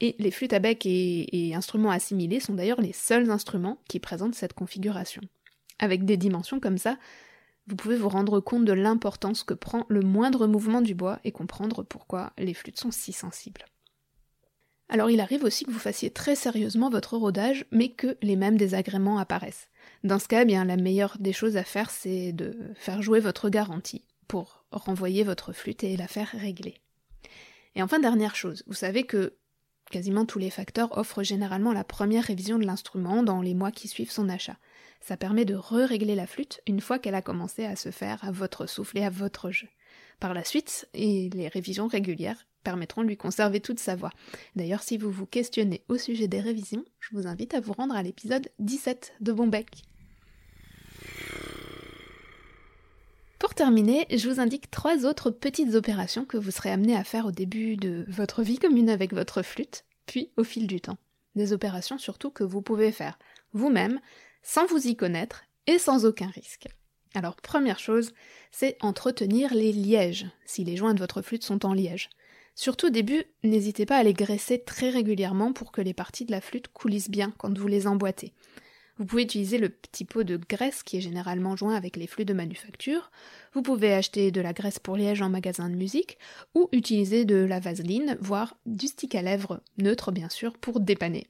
et 0.00 0.14
les 0.18 0.30
flûtes 0.30 0.52
à 0.52 0.58
bec 0.60 0.86
et, 0.86 1.52
instruments 1.54 1.90
assimilés 1.90 2.40
sont 2.40 2.54
d'ailleurs 2.54 2.80
les 2.80 2.92
seuls 2.92 3.30
instruments 3.30 3.78
qui 3.88 3.98
présentent 3.98 4.34
cette 4.34 4.52
configuration. 4.52 5.22
Avec 5.78 6.04
des 6.04 6.16
dimensions 6.16 6.60
comme 6.60 6.78
ça, 6.78 6.98
vous 7.66 7.76
pouvez 7.76 7.96
vous 7.96 8.08
rendre 8.08 8.40
compte 8.40 8.64
de 8.64 8.72
l'importance 8.72 9.42
que 9.42 9.54
prend 9.54 9.84
le 9.88 10.00
moindre 10.00 10.46
mouvement 10.46 10.80
du 10.80 10.94
bois 10.94 11.18
et 11.24 11.32
comprendre 11.32 11.82
pourquoi 11.82 12.32
les 12.38 12.54
flûtes 12.54 12.78
sont 12.78 12.90
si 12.90 13.12
sensibles. 13.12 13.64
Alors 14.88 15.10
il 15.10 15.20
arrive 15.20 15.44
aussi 15.44 15.66
que 15.66 15.70
vous 15.70 15.78
fassiez 15.78 16.10
très 16.10 16.34
sérieusement 16.34 16.88
votre 16.88 17.16
rodage, 17.18 17.66
mais 17.70 17.90
que 17.90 18.16
les 18.22 18.36
mêmes 18.36 18.56
désagréments 18.56 19.18
apparaissent. 19.18 19.68
Dans 20.02 20.18
ce 20.18 20.28
cas, 20.28 20.42
eh 20.42 20.46
bien 20.46 20.64
la 20.64 20.76
meilleure 20.76 21.18
des 21.20 21.34
choses 21.34 21.58
à 21.58 21.64
faire, 21.64 21.90
c'est 21.90 22.32
de 22.32 22.56
faire 22.74 23.02
jouer 23.02 23.20
votre 23.20 23.50
garantie 23.50 24.02
pour 24.28 24.64
renvoyer 24.70 25.24
votre 25.24 25.52
flûte 25.52 25.82
et 25.82 25.96
la 25.96 26.06
faire 26.06 26.30
régler. 26.30 26.76
Et 27.74 27.82
enfin, 27.82 27.98
dernière 27.98 28.36
chose, 28.36 28.62
vous 28.66 28.74
savez 28.74 29.04
que 29.04 29.38
Quasiment 29.90 30.26
tous 30.26 30.38
les 30.38 30.50
facteurs 30.50 30.98
offrent 30.98 31.22
généralement 31.22 31.72
la 31.72 31.84
première 31.84 32.24
révision 32.24 32.58
de 32.58 32.66
l'instrument 32.66 33.22
dans 33.22 33.40
les 33.40 33.54
mois 33.54 33.72
qui 33.72 33.88
suivent 33.88 34.10
son 34.10 34.28
achat. 34.28 34.58
Ça 35.00 35.16
permet 35.16 35.46
de 35.46 35.54
re-régler 35.54 36.14
la 36.14 36.26
flûte 36.26 36.60
une 36.66 36.82
fois 36.82 36.98
qu'elle 36.98 37.14
a 37.14 37.22
commencé 37.22 37.64
à 37.64 37.74
se 37.74 37.90
faire 37.90 38.22
à 38.22 38.30
votre 38.30 38.66
souffle 38.66 38.98
et 38.98 39.04
à 39.04 39.10
votre 39.10 39.50
jeu. 39.50 39.68
Par 40.20 40.34
la 40.34 40.44
suite, 40.44 40.88
et 40.92 41.30
les 41.30 41.48
révisions 41.48 41.86
régulières 41.86 42.46
permettront 42.64 43.02
de 43.02 43.08
lui 43.08 43.16
conserver 43.16 43.60
toute 43.60 43.78
sa 43.78 43.96
voix. 43.96 44.12
D'ailleurs, 44.56 44.82
si 44.82 44.98
vous 44.98 45.10
vous 45.10 45.26
questionnez 45.26 45.84
au 45.88 45.96
sujet 45.96 46.28
des 46.28 46.40
révisions, 46.40 46.84
je 47.00 47.16
vous 47.16 47.26
invite 47.26 47.54
à 47.54 47.60
vous 47.60 47.72
rendre 47.72 47.96
à 47.96 48.02
l'épisode 48.02 48.50
17 48.58 49.14
de 49.20 49.32
Bombec. 49.32 49.84
Terminer, 53.58 54.06
je 54.16 54.30
vous 54.30 54.38
indique 54.38 54.70
trois 54.70 55.04
autres 55.04 55.32
petites 55.32 55.74
opérations 55.74 56.24
que 56.24 56.36
vous 56.36 56.52
serez 56.52 56.70
amené 56.70 56.94
à 56.94 57.02
faire 57.02 57.26
au 57.26 57.32
début 57.32 57.76
de 57.76 58.04
votre 58.06 58.44
vie 58.44 58.60
commune 58.60 58.88
avec 58.88 59.12
votre 59.12 59.42
flûte, 59.42 59.84
puis 60.06 60.30
au 60.36 60.44
fil 60.44 60.68
du 60.68 60.80
temps. 60.80 60.96
Des 61.34 61.52
opérations 61.52 61.98
surtout 61.98 62.30
que 62.30 62.44
vous 62.44 62.62
pouvez 62.62 62.92
faire 62.92 63.18
vous-même, 63.54 63.98
sans 64.44 64.64
vous 64.66 64.86
y 64.86 64.94
connaître 64.94 65.42
et 65.66 65.80
sans 65.80 66.06
aucun 66.06 66.28
risque. 66.28 66.68
Alors 67.16 67.34
première 67.34 67.80
chose, 67.80 68.14
c'est 68.52 68.76
entretenir 68.80 69.52
les 69.52 69.72
lièges, 69.72 70.26
si 70.46 70.62
les 70.62 70.76
joints 70.76 70.94
de 70.94 71.00
votre 71.00 71.20
flûte 71.20 71.42
sont 71.42 71.66
en 71.66 71.72
liège. 71.72 72.10
Surtout 72.54 72.86
au 72.86 72.90
début, 72.90 73.24
n'hésitez 73.42 73.86
pas 73.86 73.96
à 73.96 74.04
les 74.04 74.14
graisser 74.14 74.62
très 74.62 74.90
régulièrement 74.90 75.52
pour 75.52 75.72
que 75.72 75.80
les 75.80 75.94
parties 75.94 76.24
de 76.24 76.30
la 76.30 76.40
flûte 76.40 76.68
coulissent 76.68 77.10
bien 77.10 77.32
quand 77.38 77.58
vous 77.58 77.66
les 77.66 77.88
emboîtez. 77.88 78.34
Vous 78.98 79.06
pouvez 79.06 79.22
utiliser 79.22 79.58
le 79.58 79.68
petit 79.68 80.04
pot 80.04 80.24
de 80.24 80.36
graisse 80.36 80.82
qui 80.82 80.96
est 80.96 81.00
généralement 81.00 81.54
joint 81.54 81.76
avec 81.76 81.96
les 81.96 82.08
flûtes 82.08 82.26
de 82.26 82.34
manufacture. 82.34 83.12
Vous 83.52 83.62
pouvez 83.62 83.94
acheter 83.94 84.32
de 84.32 84.40
la 84.40 84.52
graisse 84.52 84.80
pour 84.80 84.96
liège 84.96 85.22
en 85.22 85.30
magasin 85.30 85.70
de 85.70 85.76
musique 85.76 86.18
ou 86.54 86.68
utiliser 86.72 87.24
de 87.24 87.36
la 87.36 87.60
vaseline, 87.60 88.18
voire 88.20 88.56
du 88.66 88.88
stick 88.88 89.14
à 89.14 89.22
lèvres 89.22 89.62
neutre 89.78 90.10
bien 90.10 90.28
sûr 90.28 90.58
pour 90.58 90.80
dépanner. 90.80 91.28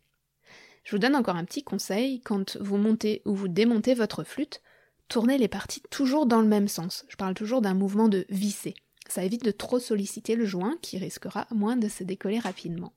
Je 0.85 0.93
vous 0.93 0.99
donne 0.99 1.15
encore 1.15 1.37
un 1.37 1.45
petit 1.45 1.63
conseil, 1.63 2.21
quand 2.23 2.57
vous 2.57 2.79
montez 2.79 3.21
ou 3.27 3.35
vous 3.35 3.49
démontez 3.49 3.93
votre 3.93 4.25
flûte, 4.25 4.63
tournez 5.09 5.37
les 5.37 5.49
parties 5.49 5.83
toujours 5.91 6.25
dans 6.25 6.41
le 6.41 6.49
même 6.49 6.69
sens. 6.69 7.05
Je 7.11 7.17
parle 7.17 7.35
toujours 7.35 7.61
d'un 7.61 7.75
mouvement 7.75 8.09
de 8.09 8.25
visser. 8.31 8.75
Ça 9.09 9.25
évite 9.25 9.45
de 9.45 9.51
trop 9.51 9.79
solliciter 9.79 10.37
le 10.37 10.47
joint 10.47 10.79
qui 10.81 10.97
risquera 10.97 11.47
moins 11.51 11.77
de 11.77 11.89
se 11.89 12.05
décoller 12.05 12.39
rapidement. 12.39 12.95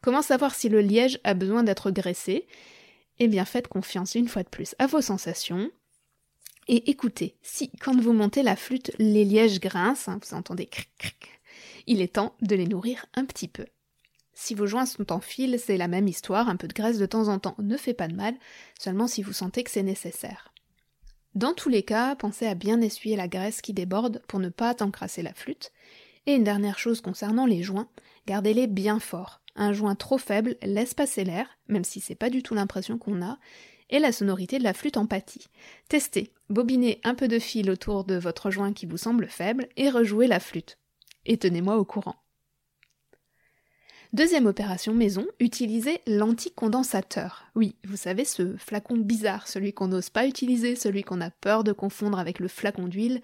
Comment 0.00 0.22
savoir 0.22 0.54
si 0.54 0.70
le 0.70 0.80
liège 0.80 1.20
a 1.24 1.34
besoin 1.34 1.62
d'être 1.62 1.90
graissé? 1.90 2.46
Eh 3.18 3.28
bien 3.28 3.44
faites 3.44 3.68
confiance 3.68 4.14
une 4.14 4.28
fois 4.28 4.42
de 4.42 4.48
plus 4.48 4.74
à 4.78 4.86
vos 4.86 5.00
sensations. 5.00 5.70
Et 6.68 6.90
écoutez, 6.90 7.36
si 7.42 7.70
quand 7.80 7.98
vous 8.00 8.12
montez 8.12 8.42
la 8.42 8.56
flûte, 8.56 8.92
les 8.98 9.24
lièges 9.24 9.60
grincent, 9.60 10.10
hein, 10.10 10.20
vous 10.22 10.34
entendez 10.34 10.66
cric 10.66 10.90
cric, 10.96 11.40
il 11.86 12.00
est 12.00 12.14
temps 12.14 12.36
de 12.40 12.54
les 12.54 12.66
nourrir 12.66 13.06
un 13.14 13.24
petit 13.24 13.48
peu. 13.48 13.66
Si 14.34 14.54
vos 14.54 14.66
joints 14.66 14.86
sont 14.86 15.12
en 15.12 15.20
fil, 15.20 15.58
c'est 15.58 15.76
la 15.76 15.88
même 15.88 16.08
histoire, 16.08 16.48
un 16.48 16.56
peu 16.56 16.68
de 16.68 16.72
graisse 16.72 16.98
de 16.98 17.06
temps 17.06 17.28
en 17.28 17.38
temps 17.38 17.56
ne 17.58 17.76
fait 17.76 17.94
pas 17.94 18.08
de 18.08 18.14
mal, 18.14 18.34
seulement 18.78 19.06
si 19.06 19.22
vous 19.22 19.32
sentez 19.32 19.62
que 19.62 19.70
c'est 19.70 19.82
nécessaire. 19.82 20.52
Dans 21.34 21.54
tous 21.54 21.68
les 21.68 21.82
cas, 21.82 22.14
pensez 22.14 22.46
à 22.46 22.54
bien 22.54 22.80
essuyer 22.80 23.16
la 23.16 23.28
graisse 23.28 23.60
qui 23.60 23.72
déborde 23.72 24.22
pour 24.28 24.38
ne 24.38 24.48
pas 24.48 24.76
encrasser 24.80 25.22
la 25.22 25.34
flûte. 25.34 25.72
Et 26.26 26.34
une 26.34 26.44
dernière 26.44 26.78
chose 26.78 27.00
concernant 27.00 27.46
les 27.46 27.62
joints, 27.62 27.88
gardez-les 28.26 28.66
bien 28.66 29.00
forts. 29.00 29.41
Un 29.54 29.72
joint 29.72 29.94
trop 29.94 30.18
faible 30.18 30.56
laisse 30.62 30.94
passer 30.94 31.24
l'air, 31.24 31.46
même 31.68 31.84
si 31.84 32.00
c'est 32.00 32.14
pas 32.14 32.30
du 32.30 32.42
tout 32.42 32.54
l'impression 32.54 32.98
qu'on 32.98 33.22
a, 33.22 33.38
et 33.90 33.98
la 33.98 34.12
sonorité 34.12 34.58
de 34.58 34.64
la 34.64 34.72
flûte 34.72 34.96
en. 34.96 35.06
Testez, 35.88 36.32
bobinez 36.48 37.00
un 37.04 37.14
peu 37.14 37.28
de 37.28 37.38
fil 37.38 37.70
autour 37.70 38.04
de 38.04 38.14
votre 38.14 38.50
joint 38.50 38.72
qui 38.72 38.86
vous 38.86 38.96
semble 38.96 39.28
faible 39.28 39.68
et 39.76 39.90
rejouez 39.90 40.26
la 40.26 40.40
flûte. 40.40 40.78
Et 41.26 41.36
tenez-moi 41.36 41.76
au 41.76 41.84
courant. 41.84 42.16
Deuxième 44.14 44.44
opération 44.44 44.92
maison, 44.92 45.26
utilisez 45.40 46.02
l'anticondensateur. 46.06 47.46
Oui, 47.54 47.76
vous 47.84 47.96
savez, 47.96 48.26
ce 48.26 48.56
flacon 48.58 48.98
bizarre, 48.98 49.48
celui 49.48 49.72
qu'on 49.72 49.88
n'ose 49.88 50.10
pas 50.10 50.26
utiliser, 50.26 50.76
celui 50.76 51.02
qu'on 51.02 51.22
a 51.22 51.30
peur 51.30 51.64
de 51.64 51.72
confondre 51.72 52.18
avec 52.18 52.38
le 52.38 52.48
flacon 52.48 52.88
d'huile, 52.88 53.22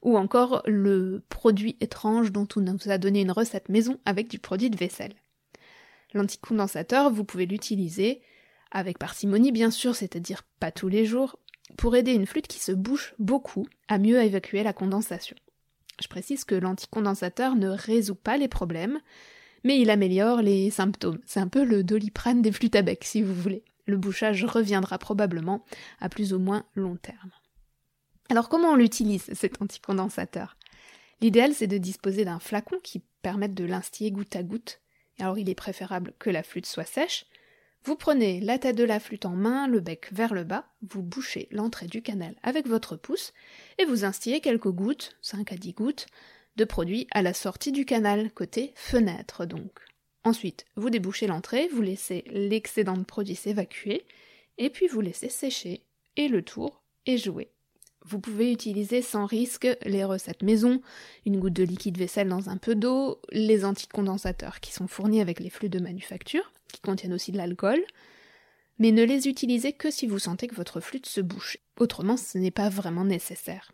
ou 0.00 0.16
encore 0.16 0.62
le 0.64 1.22
produit 1.28 1.76
étrange 1.80 2.32
dont 2.32 2.48
on 2.56 2.60
nous 2.60 2.88
a 2.88 2.96
donné 2.96 3.20
une 3.20 3.32
recette 3.32 3.68
maison 3.68 3.98
avec 4.06 4.28
du 4.28 4.38
produit 4.38 4.70
de 4.70 4.78
vaisselle. 4.78 5.12
L'anticondensateur, 6.14 7.10
vous 7.10 7.24
pouvez 7.24 7.46
l'utiliser 7.46 8.20
avec 8.70 8.98
parcimonie 8.98 9.52
bien 9.52 9.70
sûr, 9.70 9.94
c'est-à-dire 9.94 10.42
pas 10.60 10.70
tous 10.70 10.88
les 10.88 11.04
jours, 11.04 11.38
pour 11.76 11.96
aider 11.96 12.12
une 12.12 12.26
flûte 12.26 12.48
qui 12.48 12.58
se 12.58 12.72
bouche 12.72 13.14
beaucoup 13.18 13.66
à 13.88 13.98
mieux 13.98 14.20
évacuer 14.22 14.62
la 14.62 14.72
condensation. 14.72 15.36
Je 16.00 16.08
précise 16.08 16.44
que 16.44 16.54
l'anticondensateur 16.54 17.56
ne 17.56 17.68
résout 17.68 18.14
pas 18.14 18.36
les 18.36 18.48
problèmes, 18.48 19.00
mais 19.64 19.78
il 19.80 19.90
améliore 19.90 20.40
les 20.40 20.70
symptômes. 20.70 21.20
C'est 21.26 21.40
un 21.40 21.48
peu 21.48 21.64
le 21.64 21.84
doliprane 21.84 22.42
des 22.42 22.52
flûtes 22.52 22.76
à 22.76 22.82
bec, 22.82 23.04
si 23.04 23.22
vous 23.22 23.34
voulez. 23.34 23.62
Le 23.86 23.96
bouchage 23.96 24.44
reviendra 24.44 24.98
probablement 24.98 25.64
à 26.00 26.08
plus 26.08 26.32
ou 26.32 26.38
moins 26.38 26.64
long 26.74 26.96
terme. 26.96 27.32
Alors 28.30 28.48
comment 28.48 28.68
on 28.68 28.76
l'utilise, 28.76 29.28
cet 29.32 29.60
anticondensateur? 29.60 30.56
L'idéal, 31.20 31.52
c'est 31.52 31.66
de 31.66 31.78
disposer 31.78 32.24
d'un 32.24 32.38
flacon 32.38 32.78
qui 32.82 33.02
permette 33.22 33.54
de 33.54 33.64
l'instiller 33.64 34.10
goutte 34.10 34.36
à 34.36 34.42
goutte. 34.42 34.80
Alors 35.20 35.38
il 35.38 35.48
est 35.48 35.54
préférable 35.54 36.12
que 36.18 36.30
la 36.30 36.42
flûte 36.42 36.66
soit 36.66 36.84
sèche. 36.84 37.26
Vous 37.84 37.96
prenez 37.96 38.40
la 38.40 38.58
tête 38.58 38.76
de 38.76 38.84
la 38.84 39.00
flûte 39.00 39.24
en 39.24 39.36
main, 39.36 39.66
le 39.66 39.80
bec 39.80 40.08
vers 40.12 40.34
le 40.34 40.44
bas, 40.44 40.66
vous 40.82 41.02
bouchez 41.02 41.48
l'entrée 41.50 41.86
du 41.86 42.02
canal 42.02 42.34
avec 42.42 42.66
votre 42.66 42.96
pouce 42.96 43.32
et 43.78 43.84
vous 43.84 44.04
instillez 44.04 44.40
quelques 44.40 44.68
gouttes, 44.68 45.16
5 45.22 45.52
à 45.52 45.56
10 45.56 45.72
gouttes, 45.72 46.06
de 46.56 46.64
produit 46.64 47.06
à 47.10 47.22
la 47.22 47.32
sortie 47.32 47.72
du 47.72 47.86
canal, 47.86 48.30
côté 48.32 48.72
fenêtre 48.74 49.46
donc. 49.46 49.80
Ensuite, 50.24 50.66
vous 50.76 50.90
débouchez 50.90 51.26
l'entrée, 51.26 51.68
vous 51.68 51.80
laissez 51.80 52.24
l'excédent 52.26 52.96
de 52.96 53.04
produit 53.04 53.34
s'évacuer, 53.34 54.04
et 54.58 54.68
puis 54.68 54.86
vous 54.86 55.00
laissez 55.00 55.30
sécher, 55.30 55.82
et 56.16 56.28
le 56.28 56.42
tour 56.42 56.82
est 57.06 57.16
joué. 57.16 57.50
Vous 58.06 58.18
pouvez 58.18 58.50
utiliser 58.50 59.02
sans 59.02 59.26
risque 59.26 59.68
les 59.84 60.04
recettes 60.04 60.42
maison, 60.42 60.80
une 61.26 61.38
goutte 61.38 61.52
de 61.52 61.64
liquide 61.64 61.98
vaisselle 61.98 62.28
dans 62.28 62.48
un 62.48 62.56
peu 62.56 62.74
d'eau, 62.74 63.20
les 63.30 63.64
anticondensateurs 63.64 64.60
qui 64.60 64.72
sont 64.72 64.88
fournis 64.88 65.20
avec 65.20 65.38
les 65.40 65.50
flux 65.50 65.68
de 65.68 65.78
manufacture, 65.78 66.50
qui 66.72 66.80
contiennent 66.80 67.12
aussi 67.12 67.32
de 67.32 67.36
l'alcool, 67.36 67.80
mais 68.78 68.92
ne 68.92 69.04
les 69.04 69.28
utilisez 69.28 69.74
que 69.74 69.90
si 69.90 70.06
vous 70.06 70.18
sentez 70.18 70.48
que 70.48 70.54
votre 70.54 70.80
flûte 70.80 71.06
se 71.06 71.20
bouche. 71.20 71.58
Autrement, 71.78 72.16
ce 72.16 72.38
n'est 72.38 72.50
pas 72.50 72.70
vraiment 72.70 73.04
nécessaire. 73.04 73.72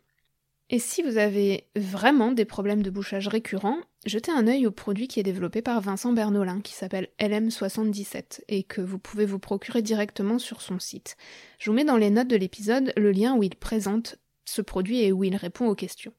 Et 0.68 0.80
si 0.80 1.02
vous 1.02 1.16
avez 1.16 1.68
vraiment 1.76 2.32
des 2.32 2.44
problèmes 2.44 2.82
de 2.82 2.90
bouchage 2.90 3.28
récurrents, 3.28 3.78
jetez 4.06 4.32
un 4.32 4.46
œil 4.46 4.66
au 4.66 4.70
produit 4.70 5.08
qui 5.08 5.20
est 5.20 5.24
développé 5.24 5.62
par 5.62 5.80
Vincent 5.80 6.12
Bernolin, 6.12 6.60
qui 6.60 6.72
s'appelle 6.72 7.08
LM77, 7.20 8.42
et 8.48 8.62
que 8.62 8.80
vous 8.80 8.98
pouvez 8.98 9.26
vous 9.26 9.38
procurer 9.38 9.82
directement 9.82 10.38
sur 10.38 10.62
son 10.62 10.78
site. 10.78 11.16
Je 11.58 11.70
vous 11.70 11.76
mets 11.76 11.84
dans 11.84 11.96
les 11.96 12.10
notes 12.10 12.28
de 12.28 12.36
l'épisode 12.36 12.92
le 12.96 13.10
lien 13.10 13.36
où 13.36 13.42
il 13.42 13.56
présente 13.56 14.16
ce 14.44 14.62
produit 14.62 15.00
et 15.00 15.12
où 15.12 15.24
il 15.24 15.36
répond 15.36 15.66
aux 15.66 15.74
questions. 15.74 16.12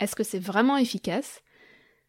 Est-ce 0.00 0.16
que 0.16 0.24
c'est 0.24 0.38
vraiment 0.38 0.76
efficace? 0.76 1.42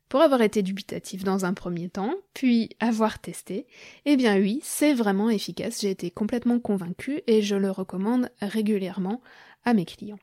Pour 0.09 0.21
avoir 0.21 0.41
été 0.41 0.61
dubitatif 0.61 1.23
dans 1.23 1.45
un 1.45 1.53
premier 1.53 1.89
temps, 1.89 2.13
puis 2.33 2.69
avoir 2.79 3.19
testé, 3.19 3.65
eh 4.05 4.15
bien 4.15 4.37
oui, 4.37 4.59
c'est 4.63 4.93
vraiment 4.93 5.29
efficace, 5.31 5.81
j'ai 5.81 5.89
été 5.89 6.11
complètement 6.11 6.59
convaincu 6.59 7.21
et 7.25 7.41
je 7.41 7.55
le 7.55 7.71
recommande 7.71 8.29
régulièrement 8.39 9.21
à 9.63 9.73
mes 9.73 9.85
clients. 9.85 10.19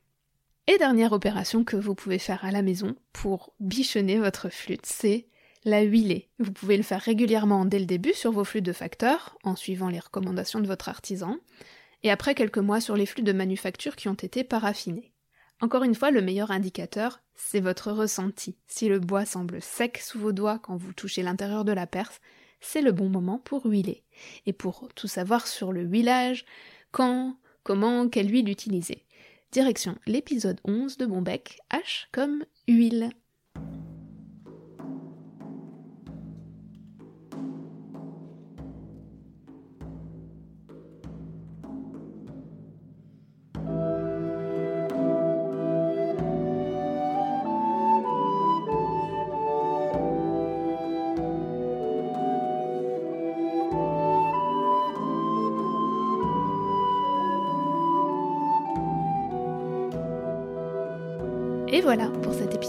Et 0.68 0.78
dernière 0.78 1.12
opération 1.12 1.64
que 1.64 1.76
vous 1.76 1.96
pouvez 1.96 2.20
faire 2.20 2.44
à 2.44 2.52
la 2.52 2.62
maison 2.62 2.94
pour 3.12 3.52
bichonner 3.58 4.18
votre 4.18 4.48
flûte, 4.48 4.86
c'est 4.86 5.26
la 5.64 5.82
huiler. 5.82 6.28
Vous 6.38 6.52
pouvez 6.52 6.76
le 6.76 6.84
faire 6.84 7.00
régulièrement 7.00 7.64
dès 7.64 7.80
le 7.80 7.84
début 7.84 8.14
sur 8.14 8.30
vos 8.30 8.44
flûtes 8.44 8.64
de 8.64 8.72
facteur, 8.72 9.36
en 9.42 9.56
suivant 9.56 9.88
les 9.88 9.98
recommandations 9.98 10.60
de 10.60 10.68
votre 10.68 10.88
artisan, 10.88 11.36
et 12.04 12.12
après 12.12 12.36
quelques 12.36 12.58
mois 12.58 12.80
sur 12.80 12.96
les 12.96 13.06
flûtes 13.06 13.26
de 13.26 13.32
manufacture 13.32 13.96
qui 13.96 14.08
ont 14.08 14.14
été 14.14 14.44
paraffinées. 14.44 15.12
Encore 15.60 15.82
une 15.82 15.96
fois, 15.96 16.12
le 16.12 16.22
meilleur 16.22 16.52
indicateur, 16.52 17.20
c'est 17.34 17.60
votre 17.60 17.90
ressenti. 17.90 18.56
Si 18.68 18.88
le 18.88 19.00
bois 19.00 19.24
semble 19.24 19.60
sec 19.60 19.98
sous 19.98 20.20
vos 20.20 20.32
doigts 20.32 20.60
quand 20.60 20.76
vous 20.76 20.92
touchez 20.92 21.24
l'intérieur 21.24 21.64
de 21.64 21.72
la 21.72 21.88
perce, 21.88 22.20
c'est 22.60 22.82
le 22.82 22.92
bon 22.92 23.08
moment 23.08 23.38
pour 23.38 23.66
huiler. 23.66 24.04
Et 24.46 24.52
pour 24.52 24.88
tout 24.94 25.08
savoir 25.08 25.48
sur 25.48 25.72
le 25.72 25.82
huilage, 25.82 26.44
quand, 26.92 27.36
comment, 27.64 28.08
quelle 28.08 28.30
huile 28.30 28.48
utiliser. 28.48 29.04
Direction 29.52 29.96
l'épisode 30.06 30.58
11 30.64 30.96
de 30.96 31.04
Bombec, 31.04 31.58
H 31.70 32.06
comme 32.10 32.46
huile. 32.66 33.10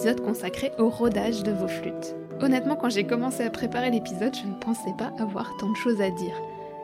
Épisode 0.04 0.26
consacré 0.26 0.74
au 0.80 0.90
rodage 0.90 1.44
de 1.44 1.54
vos 1.54 1.70
flûtes. 1.70 2.14
Honnêtement, 2.42 2.76
quand 2.76 2.90
j'ai 2.90 3.08
commencé 3.08 3.42
à 3.42 3.50
préparer 3.50 3.90
l'épisode, 3.90 4.36
je 4.36 4.46
ne 4.46 4.60
pensais 4.60 4.94
pas 4.98 5.14
avoir 5.18 5.56
tant 5.56 5.72
de 5.72 5.78
choses 5.78 6.02
à 6.02 6.10
dire. 6.10 6.36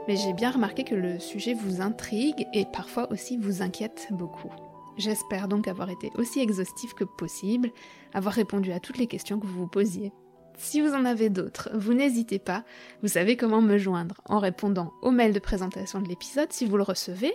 Mais 0.07 0.15
j'ai 0.15 0.31
bien 0.31 0.51
remarqué 0.51 0.85
que 0.85 0.95
le 0.95 1.19
sujet 1.19 1.53
vous 1.53 1.81
intrigue 1.81 2.47
et 2.53 2.63
parfois 2.63 3.11
aussi 3.11 3.35
vous 3.35 3.61
inquiète 3.61 4.07
beaucoup. 4.11 4.53
J'espère 4.95 5.49
donc 5.49 5.67
avoir 5.67 5.89
été 5.89 6.09
aussi 6.15 6.39
exhaustif 6.39 6.93
que 6.93 7.03
possible, 7.03 7.71
avoir 8.13 8.33
répondu 8.33 8.71
à 8.71 8.79
toutes 8.79 8.97
les 8.97 9.07
questions 9.07 9.37
que 9.37 9.47
vous 9.47 9.59
vous 9.59 9.67
posiez. 9.67 10.13
Si 10.57 10.79
vous 10.79 10.93
en 10.93 11.03
avez 11.03 11.29
d'autres, 11.29 11.71
vous 11.73 11.93
n'hésitez 11.93 12.39
pas, 12.39 12.63
vous 13.01 13.09
savez 13.09 13.35
comment 13.35 13.61
me 13.61 13.77
joindre 13.77 14.21
en 14.29 14.39
répondant 14.39 14.93
au 15.01 15.11
mail 15.11 15.33
de 15.33 15.39
présentation 15.39 15.99
de 15.99 16.07
l'épisode 16.07 16.53
si 16.53 16.65
vous 16.65 16.77
le 16.77 16.83
recevez. 16.83 17.33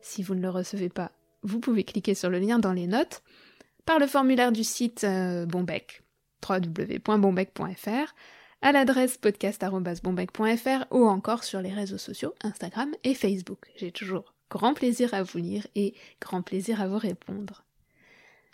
Si 0.00 0.22
vous 0.22 0.36
ne 0.36 0.42
le 0.42 0.50
recevez 0.50 0.90
pas, 0.90 1.10
vous 1.42 1.58
pouvez 1.58 1.82
cliquer 1.82 2.14
sur 2.14 2.30
le 2.30 2.38
lien 2.38 2.60
dans 2.60 2.72
les 2.72 2.86
notes 2.86 3.24
par 3.84 3.98
le 3.98 4.06
formulaire 4.06 4.52
du 4.52 4.64
site 4.64 5.04
euh, 5.04 5.46
Bombec, 5.46 6.02
www.bombec.fr, 6.48 8.14
à 8.62 8.72
l'adresse 8.72 9.18
podcast.bombec.fr 9.18 10.86
ou 10.90 11.06
encore 11.06 11.44
sur 11.44 11.60
les 11.60 11.72
réseaux 11.72 11.98
sociaux 11.98 12.34
Instagram 12.42 12.90
et 13.04 13.14
Facebook. 13.14 13.70
J'ai 13.76 13.92
toujours 13.92 14.34
grand 14.50 14.74
plaisir 14.74 15.12
à 15.14 15.22
vous 15.22 15.38
lire 15.38 15.66
et 15.74 15.94
grand 16.20 16.42
plaisir 16.42 16.80
à 16.80 16.88
vous 16.88 16.98
répondre. 16.98 17.64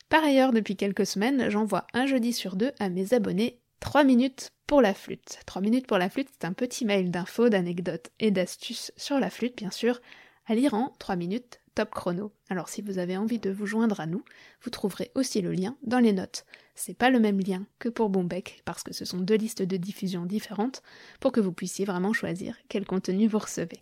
Par 0.08 0.24
ailleurs, 0.24 0.52
depuis 0.52 0.74
quelques 0.74 1.06
semaines, 1.06 1.48
j'envoie 1.50 1.86
un 1.94 2.06
jeudi 2.06 2.32
sur 2.32 2.56
deux 2.56 2.72
à 2.80 2.88
mes 2.88 3.14
abonnés 3.14 3.60
3 3.78 4.04
minutes 4.04 4.50
pour 4.66 4.82
la 4.82 4.94
flûte. 4.94 5.38
3 5.46 5.62
minutes 5.62 5.86
pour 5.86 5.98
la 5.98 6.10
flûte, 6.10 6.28
c'est 6.32 6.46
un 6.46 6.52
petit 6.52 6.84
mail 6.84 7.10
d'infos, 7.10 7.48
d'anecdotes 7.48 8.10
et 8.18 8.30
d'astuces 8.30 8.92
sur 8.96 9.20
la 9.20 9.30
flûte, 9.30 9.56
bien 9.56 9.70
sûr, 9.70 10.00
à 10.46 10.54
lire 10.54 10.74
en 10.74 10.92
3 10.98 11.16
minutes 11.16 11.59
chrono. 11.88 12.32
Alors 12.50 12.68
si 12.68 12.82
vous 12.82 12.98
avez 12.98 13.16
envie 13.16 13.38
de 13.38 13.50
vous 13.50 13.64
joindre 13.64 14.00
à 14.00 14.06
nous, 14.06 14.22
vous 14.62 14.70
trouverez 14.70 15.10
aussi 15.14 15.40
le 15.40 15.52
lien 15.52 15.76
dans 15.82 15.98
les 15.98 16.12
notes. 16.12 16.44
C'est 16.74 16.96
pas 16.96 17.10
le 17.10 17.20
même 17.20 17.40
lien 17.40 17.64
que 17.78 17.88
pour 17.88 18.10
Bombec 18.10 18.62
parce 18.64 18.82
que 18.82 18.92
ce 18.92 19.04
sont 19.04 19.20
deux 19.20 19.36
listes 19.36 19.62
de 19.62 19.76
diffusion 19.76 20.26
différentes 20.26 20.82
pour 21.20 21.32
que 21.32 21.40
vous 21.40 21.52
puissiez 21.52 21.84
vraiment 21.84 22.12
choisir 22.12 22.56
quel 22.68 22.84
contenu 22.84 23.26
vous 23.26 23.38
recevez. 23.38 23.80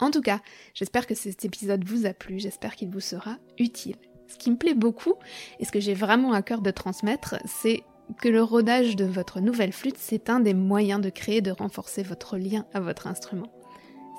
En 0.00 0.10
tout 0.10 0.20
cas, 0.20 0.40
j'espère 0.74 1.06
que 1.06 1.14
cet 1.14 1.44
épisode 1.44 1.84
vous 1.84 2.06
a 2.06 2.12
plu, 2.12 2.40
j'espère 2.40 2.74
qu'il 2.74 2.90
vous 2.90 3.00
sera 3.00 3.38
utile. 3.58 3.96
Ce 4.26 4.36
qui 4.36 4.50
me 4.50 4.56
plaît 4.56 4.74
beaucoup 4.74 5.14
et 5.60 5.64
ce 5.64 5.72
que 5.72 5.80
j'ai 5.80 5.94
vraiment 5.94 6.32
à 6.32 6.42
cœur 6.42 6.60
de 6.60 6.70
transmettre, 6.70 7.36
c'est 7.46 7.84
que 8.20 8.28
le 8.28 8.42
rodage 8.42 8.96
de 8.96 9.04
votre 9.04 9.40
nouvelle 9.40 9.72
flûte, 9.72 9.98
c'est 9.98 10.28
un 10.28 10.40
des 10.40 10.54
moyens 10.54 11.00
de 11.00 11.10
créer, 11.10 11.40
de 11.40 11.50
renforcer 11.50 12.02
votre 12.02 12.36
lien 12.36 12.66
à 12.74 12.80
votre 12.80 13.06
instrument. 13.06 13.61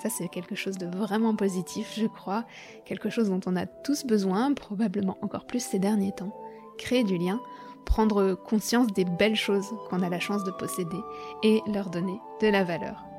Ça, 0.02 0.10
c'est 0.10 0.28
quelque 0.28 0.56
chose 0.56 0.78
de 0.78 0.86
vraiment 0.86 1.36
positif, 1.36 1.94
je 1.96 2.08
crois, 2.08 2.46
quelque 2.86 3.10
chose 3.10 3.30
dont 3.30 3.40
on 3.46 3.56
a 3.56 3.66
tous 3.66 4.06
besoin, 4.06 4.54
probablement 4.54 5.18
encore 5.22 5.46
plus 5.46 5.64
ces 5.64 5.80
derniers 5.80 6.12
temps. 6.12 6.36
Créer 6.78 7.04
du 7.04 7.18
lien, 7.18 7.40
prendre 7.86 8.34
conscience 8.34 8.88
des 8.88 9.06
belles 9.06 9.36
choses 9.36 9.68
qu'on 9.90 10.02
a 10.02 10.10
la 10.10 10.20
chance 10.20 10.44
de 10.44 10.52
posséder 10.52 11.00
et 11.44 11.62
leur 11.68 11.90
donner 11.90 12.20
de 12.42 12.48
la 12.48 12.64
valeur. 12.64 13.13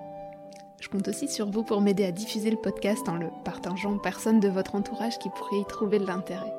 Je 0.84 0.90
compte 0.90 1.08
aussi 1.08 1.28
sur 1.28 1.50
vous 1.50 1.62
pour 1.62 1.80
m'aider 1.80 2.04
à 2.04 2.12
diffuser 2.12 2.50
le 2.50 2.58
podcast 2.58 3.08
en 3.08 3.16
le 3.16 3.28
partageant 3.42 3.94
aux 3.94 3.98
personnes 3.98 4.38
de 4.38 4.48
votre 4.48 4.74
entourage 4.74 5.18
qui 5.18 5.30
pourraient 5.30 5.60
y 5.60 5.64
trouver 5.64 5.98
de 5.98 6.06
l'intérêt. 6.06 6.52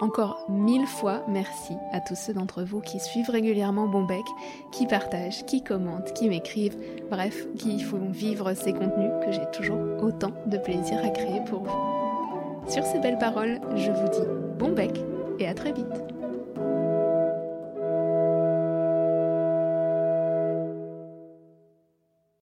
Encore 0.00 0.46
mille 0.48 0.86
fois 0.86 1.24
merci 1.26 1.72
à 1.90 2.00
tous 2.00 2.14
ceux 2.14 2.34
d'entre 2.34 2.62
vous 2.62 2.80
qui 2.80 3.00
suivent 3.00 3.30
régulièrement 3.30 3.88
Bombec, 3.88 4.24
qui 4.70 4.86
partagent, 4.86 5.44
qui 5.46 5.64
commentent, 5.64 6.12
qui 6.12 6.28
m'écrivent, 6.28 6.78
bref, 7.10 7.48
qui 7.58 7.80
font 7.80 8.10
vivre 8.10 8.54
ces 8.54 8.72
contenus 8.72 9.10
que 9.24 9.32
j'ai 9.32 9.50
toujours 9.52 10.04
autant 10.04 10.30
de 10.46 10.58
plaisir 10.58 11.04
à 11.04 11.08
créer 11.08 11.40
pour 11.44 11.64
vous. 11.64 12.70
Sur 12.70 12.84
ces 12.84 13.00
belles 13.00 13.18
paroles, 13.18 13.60
je 13.74 13.90
vous 13.90 14.08
dis 14.08 14.28
bon 14.56 14.70
bec 14.70 15.00
et 15.40 15.48
à 15.48 15.54
très 15.54 15.72
vite 15.72 16.13